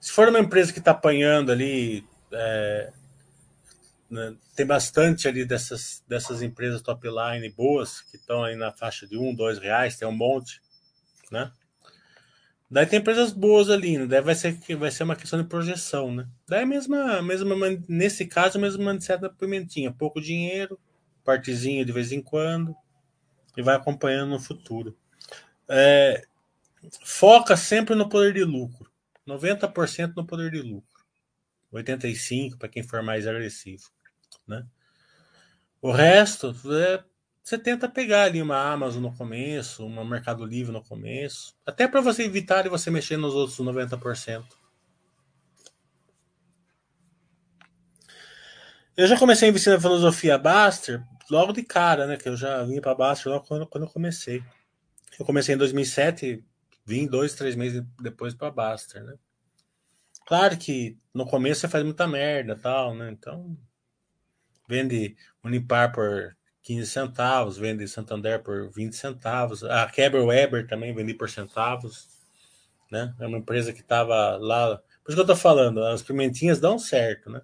[0.00, 2.92] Se for uma empresa que está apanhando ali, é,
[4.12, 4.36] né?
[4.54, 9.16] Tem bastante ali dessas, dessas empresas top line boas que estão aí na faixa de
[9.16, 10.60] um, dois reais, tem um monte,
[11.30, 11.50] né?
[12.70, 14.06] Daí tem empresas boas ali, né?
[14.06, 16.28] Daí vai ser, vai ser uma questão de projeção, né?
[16.46, 17.56] Daí mesma, mesma
[17.88, 19.90] nesse caso, mesmo mindset da pimentinha.
[19.90, 20.78] Pouco dinheiro,
[21.24, 22.76] partezinha de vez em quando,
[23.56, 24.94] e vai acompanhando no futuro.
[25.66, 26.22] É,
[27.02, 28.90] foca sempre no poder de lucro.
[29.26, 31.02] 90% no poder de lucro.
[31.72, 33.84] 85% para quem for mais agressivo.
[34.46, 34.66] Né?
[35.80, 37.04] O resto é
[37.42, 42.00] você tenta pegar ali uma Amazon no começo, uma Mercado Livre no começo, até para
[42.00, 44.44] você evitar de você mexer nos outros 90%.
[48.96, 52.16] Eu já comecei a investir na filosofia Baster logo de cara, né?
[52.16, 54.44] Que eu já vim para Baster logo quando, quando eu comecei.
[55.18, 56.44] Eu comecei em 2007,
[56.84, 59.14] vim dois, três meses depois para Baster, né?
[60.26, 63.10] Claro que no começo você faz muita merda, tal, né?
[63.10, 63.56] Então
[64.72, 65.14] vende
[65.44, 69.62] Unipar por 15 centavos, vende Santander por 20 centavos.
[69.64, 72.08] A Keber Weber também vendi por centavos.
[72.90, 73.14] Né?
[73.20, 74.78] É uma empresa que estava lá.
[75.04, 77.42] Por isso que eu estou falando, as pimentinhas dão certo, né?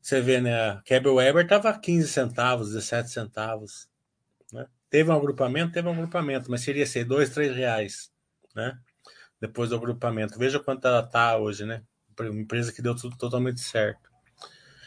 [0.00, 0.70] Você vê, né?
[0.70, 3.88] A Keber Weber estava 15 centavos, 17 centavos.
[4.52, 4.66] Né?
[4.90, 8.10] Teve um agrupamento, teve um agrupamento, mas seria ser 2, 3 reais,
[8.54, 8.76] né?
[9.40, 10.38] Depois do agrupamento.
[10.38, 11.82] Veja quanto ela está hoje, né?
[12.18, 14.11] Uma empresa que deu tudo totalmente certo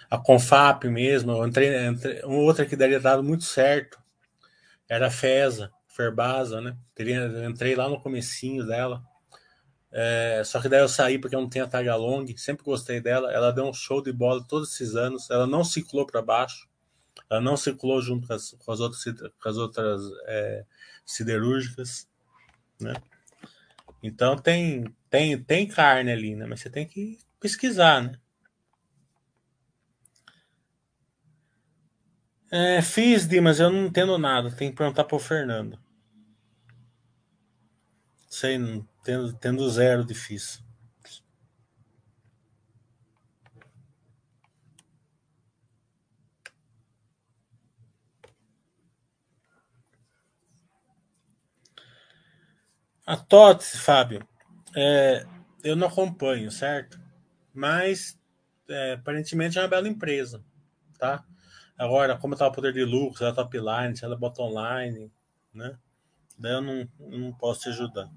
[0.09, 3.99] a Confap mesmo, eu entrei, entrei, uma outra que daria dado muito certo
[4.87, 6.77] era a FESA, Ferbasa, né?
[6.93, 9.03] Teria, entrei lá no comecinho dela.
[9.91, 12.99] É, só que daí eu saí porque eu não tenho a tag long, sempre gostei
[12.99, 13.31] dela.
[13.31, 15.29] Ela deu um show de bola todos esses anos.
[15.29, 16.67] Ela não ciclou para baixo,
[17.29, 20.65] ela não ciclou junto com as, com as outras, com as outras é,
[21.05, 22.07] siderúrgicas,
[22.79, 22.93] né?
[24.03, 26.45] Então tem, tem, tem carne ali, né?
[26.45, 28.19] Mas você tem que pesquisar, né?
[32.57, 34.49] É, fiz, Dimas, eu não entendo nada.
[34.49, 35.77] Tem que perguntar pro Fernando.
[38.29, 40.63] Sei, não, tendo, tendo zero difícil.
[53.05, 54.25] A TOTS, Fábio,
[54.73, 55.25] é,
[55.61, 56.97] eu não acompanho, certo?
[57.53, 58.17] Mas
[58.69, 60.41] é, aparentemente é uma bela empresa,
[60.97, 61.25] tá?
[61.77, 64.17] Agora, como está o poder de lucro, se ela é top line, se ela é
[64.17, 65.11] bottom line,
[65.53, 65.77] né?
[66.37, 68.09] Daí eu não, não posso te ajudar.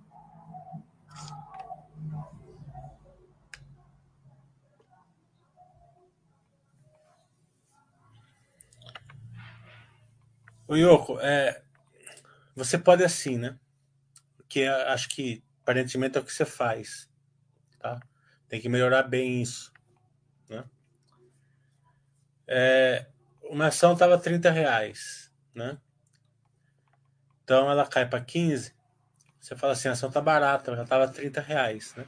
[10.68, 11.62] O Yoko, é,
[12.54, 13.58] você pode assim, né?
[14.48, 17.10] Que acho que aparentemente é o que você faz,
[17.78, 18.00] tá?
[18.48, 19.72] Tem que melhorar bem isso,
[20.48, 20.64] né?
[22.46, 23.06] É,
[23.48, 25.78] uma ação estava 30 reais, né?
[27.44, 28.74] Então ela cai para 15.
[29.40, 32.06] Você fala assim, a ação tá barata, ela estava 30 reais, né?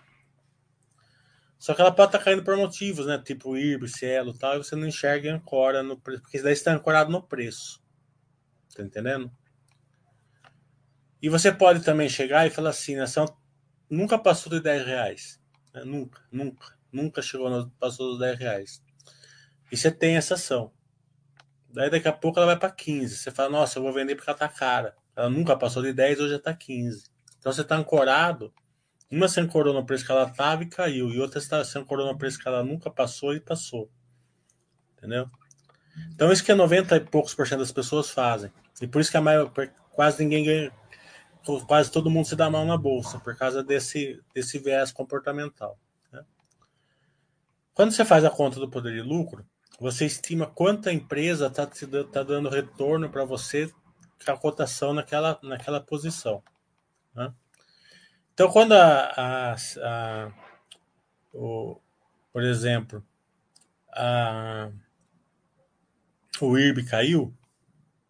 [1.59, 3.19] Só que ela pode estar tá caindo por motivos, né?
[3.19, 7.11] Tipo IRB, Cielo tal, e você não enxerga ancora no preço, porque daí está ancorado
[7.11, 7.83] no preço.
[8.75, 9.31] Tá entendendo?
[11.23, 13.27] E você pode também chegar e falar assim, a ação
[13.91, 15.41] nunca passou de 10 reais.
[15.75, 15.85] Né?
[15.85, 18.83] Nunca, nunca, nunca chegou, no, passou dos 10 reais.
[19.71, 20.73] E você tem essa ação.
[21.73, 23.17] Daí daqui a pouco ela vai para 15.
[23.17, 24.95] Você fala, nossa, eu vou vender porque ela tá cara.
[25.15, 27.05] Ela nunca passou de 10, hoje já tá 15.
[27.39, 28.53] Então você tá ancorado.
[29.11, 31.11] Uma você ancorou no preço que ela tava e caiu.
[31.11, 33.91] E outra você ancorou no preço que ela nunca passou e passou.
[34.97, 35.29] Entendeu?
[36.15, 38.53] Então isso que é 90 e poucos por cento das pessoas fazem.
[38.81, 39.53] E por isso que a maior,
[39.93, 40.73] quase ninguém ganha.
[41.67, 45.79] Quase todo mundo se dá mal na bolsa, por causa desse, desse viés comportamental.
[46.13, 46.23] Né?
[47.73, 49.45] Quando você faz a conta do poder de lucro,
[49.81, 53.73] você estima quanto a empresa está tá dando retorno para você
[54.25, 56.43] com a cotação naquela, naquela posição.
[57.15, 57.33] Né?
[58.35, 60.33] Então, quando a, a, a
[61.33, 61.81] o,
[62.33, 63.03] por exemplo,
[63.93, 64.71] a,
[66.41, 67.35] o IRB caiu,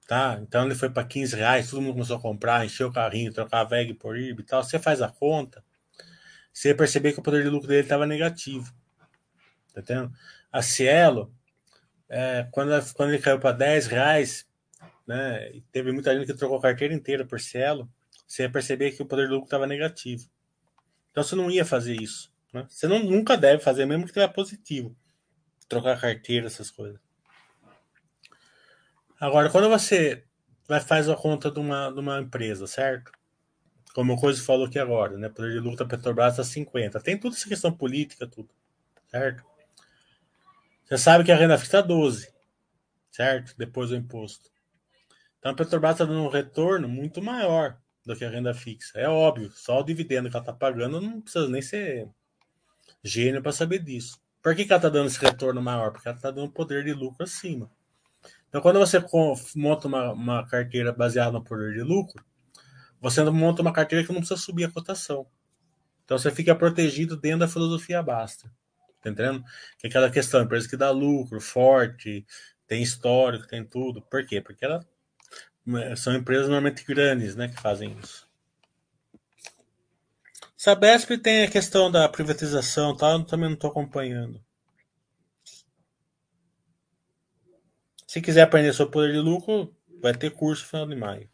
[0.09, 0.39] tá?
[0.43, 3.61] Então ele foi para 15 reais, todo mundo começou a comprar, encheu o carrinho, trocar
[3.61, 4.64] a VEG por IRB e tal.
[4.64, 5.64] Você faz a conta,
[6.53, 8.73] você ia perceber que o poder de lucro dele estava negativo.
[9.73, 10.12] Tá entendendo?
[10.51, 11.33] A Cielo,
[12.11, 14.47] é, quando, quando ele caiu para 10 reais,
[15.07, 17.89] né, teve muita gente que trocou a carteira inteira por Cielo,
[18.27, 20.29] você ia perceber que o poder do lucro estava negativo.
[21.11, 22.33] Então você não ia fazer isso.
[22.53, 22.67] Né?
[22.69, 24.97] Você não, nunca deve fazer, mesmo que estiver positivo.
[25.69, 27.01] Trocar a carteira, essas coisas.
[29.21, 30.25] Agora, quando você
[30.67, 33.13] vai fazer a conta de uma, de uma empresa, certo?
[33.95, 35.29] Como o Coisa falou aqui agora, né?
[35.29, 37.01] Poder de lucro da Petrobras está 50.
[37.01, 38.49] Tem toda essa questão política, tudo.
[39.09, 39.45] Certo?
[40.91, 42.32] Você sabe que a renda fixa está 12,
[43.12, 43.55] certo?
[43.57, 44.51] Depois do imposto.
[45.38, 48.99] Então a Petrobras está dando um retorno muito maior do que a renda fixa.
[48.99, 52.09] É óbvio, só o dividendo que ela está pagando não precisa nem ser
[53.05, 54.20] gênio para saber disso.
[54.43, 55.93] Por que, que ela está dando esse retorno maior?
[55.93, 57.70] Porque ela está dando poder de lucro acima.
[58.49, 58.99] Então, quando você
[59.55, 62.24] monta uma, uma carteira baseada no poder de lucro,
[63.01, 65.24] você monta uma carteira que não precisa subir a cotação.
[66.05, 68.51] Então, você fica protegido dentro da filosofia basta.
[69.01, 69.42] Tá entendendo?
[69.78, 72.26] Que é aquela questão, empresa que dá lucro, forte,
[72.66, 74.03] tem histórico, tem tudo.
[74.03, 74.40] Por quê?
[74.40, 74.86] Porque ela,
[75.76, 78.28] é, são empresas normalmente grandes né, que fazem isso.
[80.57, 83.12] Sabesp tem a questão da privatização, tá?
[83.12, 84.44] Eu também não estou acompanhando.
[88.07, 91.30] Se quiser aprender sobre poder de lucro, vai ter curso no final de maio.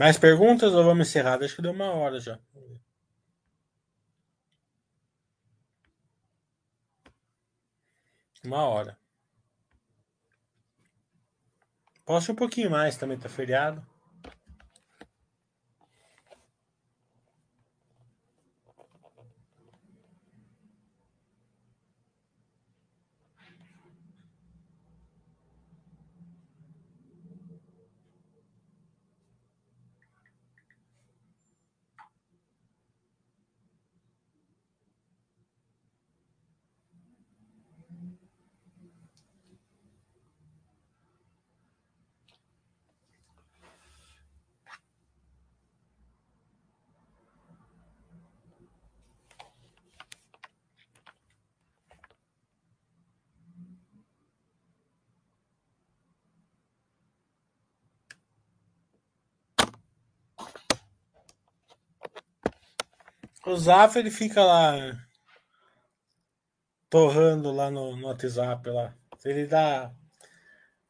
[0.00, 1.42] Mais perguntas ou vamos encerrar?
[1.42, 2.38] Acho que deu uma hora já.
[8.42, 8.98] Uma hora.
[12.06, 13.86] Posso um pouquinho mais também, tá feriado.
[63.50, 64.96] O Zaf ele fica lá
[66.88, 68.94] torrando lá no, no WhatsApp lá.
[69.24, 69.92] Ele dá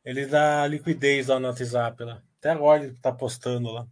[0.05, 2.23] ele dá liquidez lá no WhatsApp lá.
[2.39, 3.87] Até agora ele tá postando lá.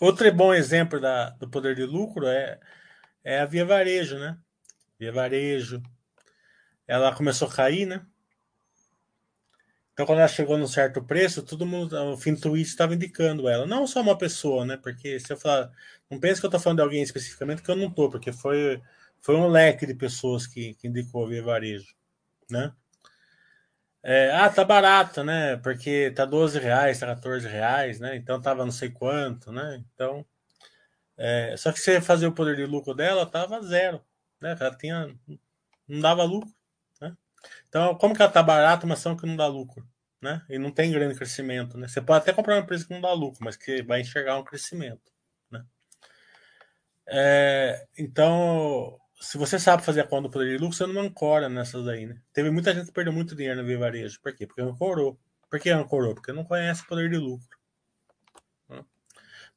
[0.00, 2.58] Outro bom exemplo da, do poder de lucro é,
[3.22, 4.38] é a Via Varejo, né?
[4.98, 5.82] Via Varejo.
[6.86, 8.06] Ela começou a cair, né?
[10.00, 13.66] Então, quando ela chegou num certo preço, todo mundo, o tweet estava indicando ela.
[13.66, 14.78] Não só uma pessoa, né?
[14.78, 15.70] Porque se eu falar.
[16.10, 18.80] Não pense que eu estou falando de alguém especificamente, que eu não estou, porque foi,
[19.20, 21.94] foi um leque de pessoas que, que indicou via varejo,
[22.50, 22.72] né?
[24.02, 25.58] É, ah, tá barato, né?
[25.58, 28.16] Porque tá 12 reais, tá 14 reais, né?
[28.16, 29.84] Então tava não sei quanto, né?
[29.94, 30.24] Então.
[31.18, 34.00] É, só que você fazer o poder de lucro dela, tava zero,
[34.40, 34.56] né?
[34.58, 35.14] Ela tinha.
[35.86, 36.50] Não dava lucro.
[37.70, 39.86] Então, como que ela está barata, uma ação que não dá lucro,
[40.20, 40.44] né?
[40.50, 41.86] E não tem grande crescimento, né?
[41.86, 44.44] Você pode até comprar uma empresa que não dá lucro, mas que vai enxergar um
[44.44, 45.12] crescimento,
[45.48, 45.64] né?
[47.06, 51.48] É, então, se você sabe fazer a conta do poder de lucro, você não ancora
[51.48, 52.20] nessas aí, né?
[52.32, 54.20] Teve muita gente que perdeu muito dinheiro no Via Varejo.
[54.20, 54.46] Por quê?
[54.48, 55.16] Porque ancorou.
[55.48, 56.14] Por que ancorou?
[56.14, 57.56] Porque não conhece o poder de lucro.
[58.68, 58.84] Né?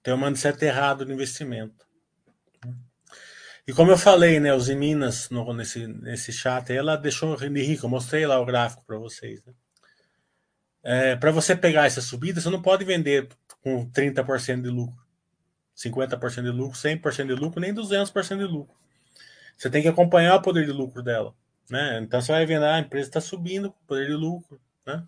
[0.03, 1.84] Tem um mindset errado no investimento.
[3.66, 7.86] E como eu falei, né, os Minas no, nesse, nesse chat, ela deixou de rico.
[7.86, 9.43] Eu mostrei lá o gráfico para vocês.
[9.45, 9.53] Né?
[10.84, 13.30] É, para você pegar essa subida, você não pode vender
[13.61, 15.01] com 30% de lucro,
[15.78, 18.76] 50% de lucro, 100% de lucro, nem 200% de lucro.
[19.57, 21.34] Você tem que acompanhar o poder de lucro dela.
[21.70, 21.99] Né?
[22.01, 24.59] Então você vai vendo, ah, a empresa está subindo o poder de lucro.
[24.86, 25.01] Né?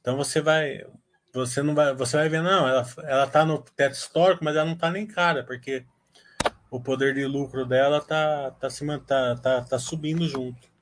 [0.00, 0.84] Então você vai.
[1.32, 1.94] Você não vai.
[1.94, 5.06] Você vai ver, não, ela, ela tá no teto histórico, mas ela não está nem
[5.06, 5.86] cara, porque
[6.72, 10.72] o poder de lucro dela tá, tá, se, tá, tá, tá subindo junto.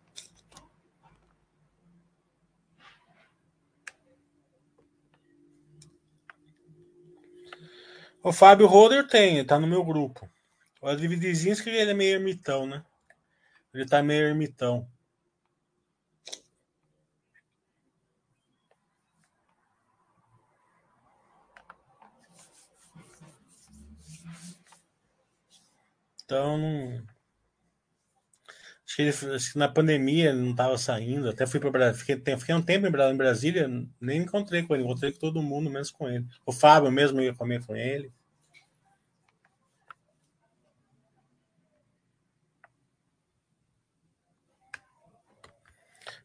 [8.23, 10.31] O Fábio Roder tem, tá no meu grupo.
[10.81, 12.85] O Advidizinho que ele é meio ermitão, né?
[13.75, 14.89] Ele tá meio ermitão.
[26.31, 27.03] Então,
[28.87, 31.29] acho, que ele, acho que na pandemia ele não estava saindo.
[31.29, 33.69] Até fui para fiquei, fiquei um tempo em Brasília,
[34.01, 36.25] nem encontrei com ele, encontrei com todo mundo, menos com ele.
[36.47, 38.13] O Fábio mesmo ia comer com ele.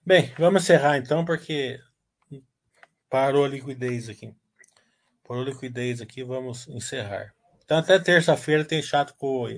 [0.05, 1.79] Bem, vamos encerrar então, porque
[3.09, 4.35] parou a liquidez aqui.
[5.27, 7.33] Parou a liquidez aqui, vamos encerrar.
[7.63, 9.49] Então, até terça-feira tem chato com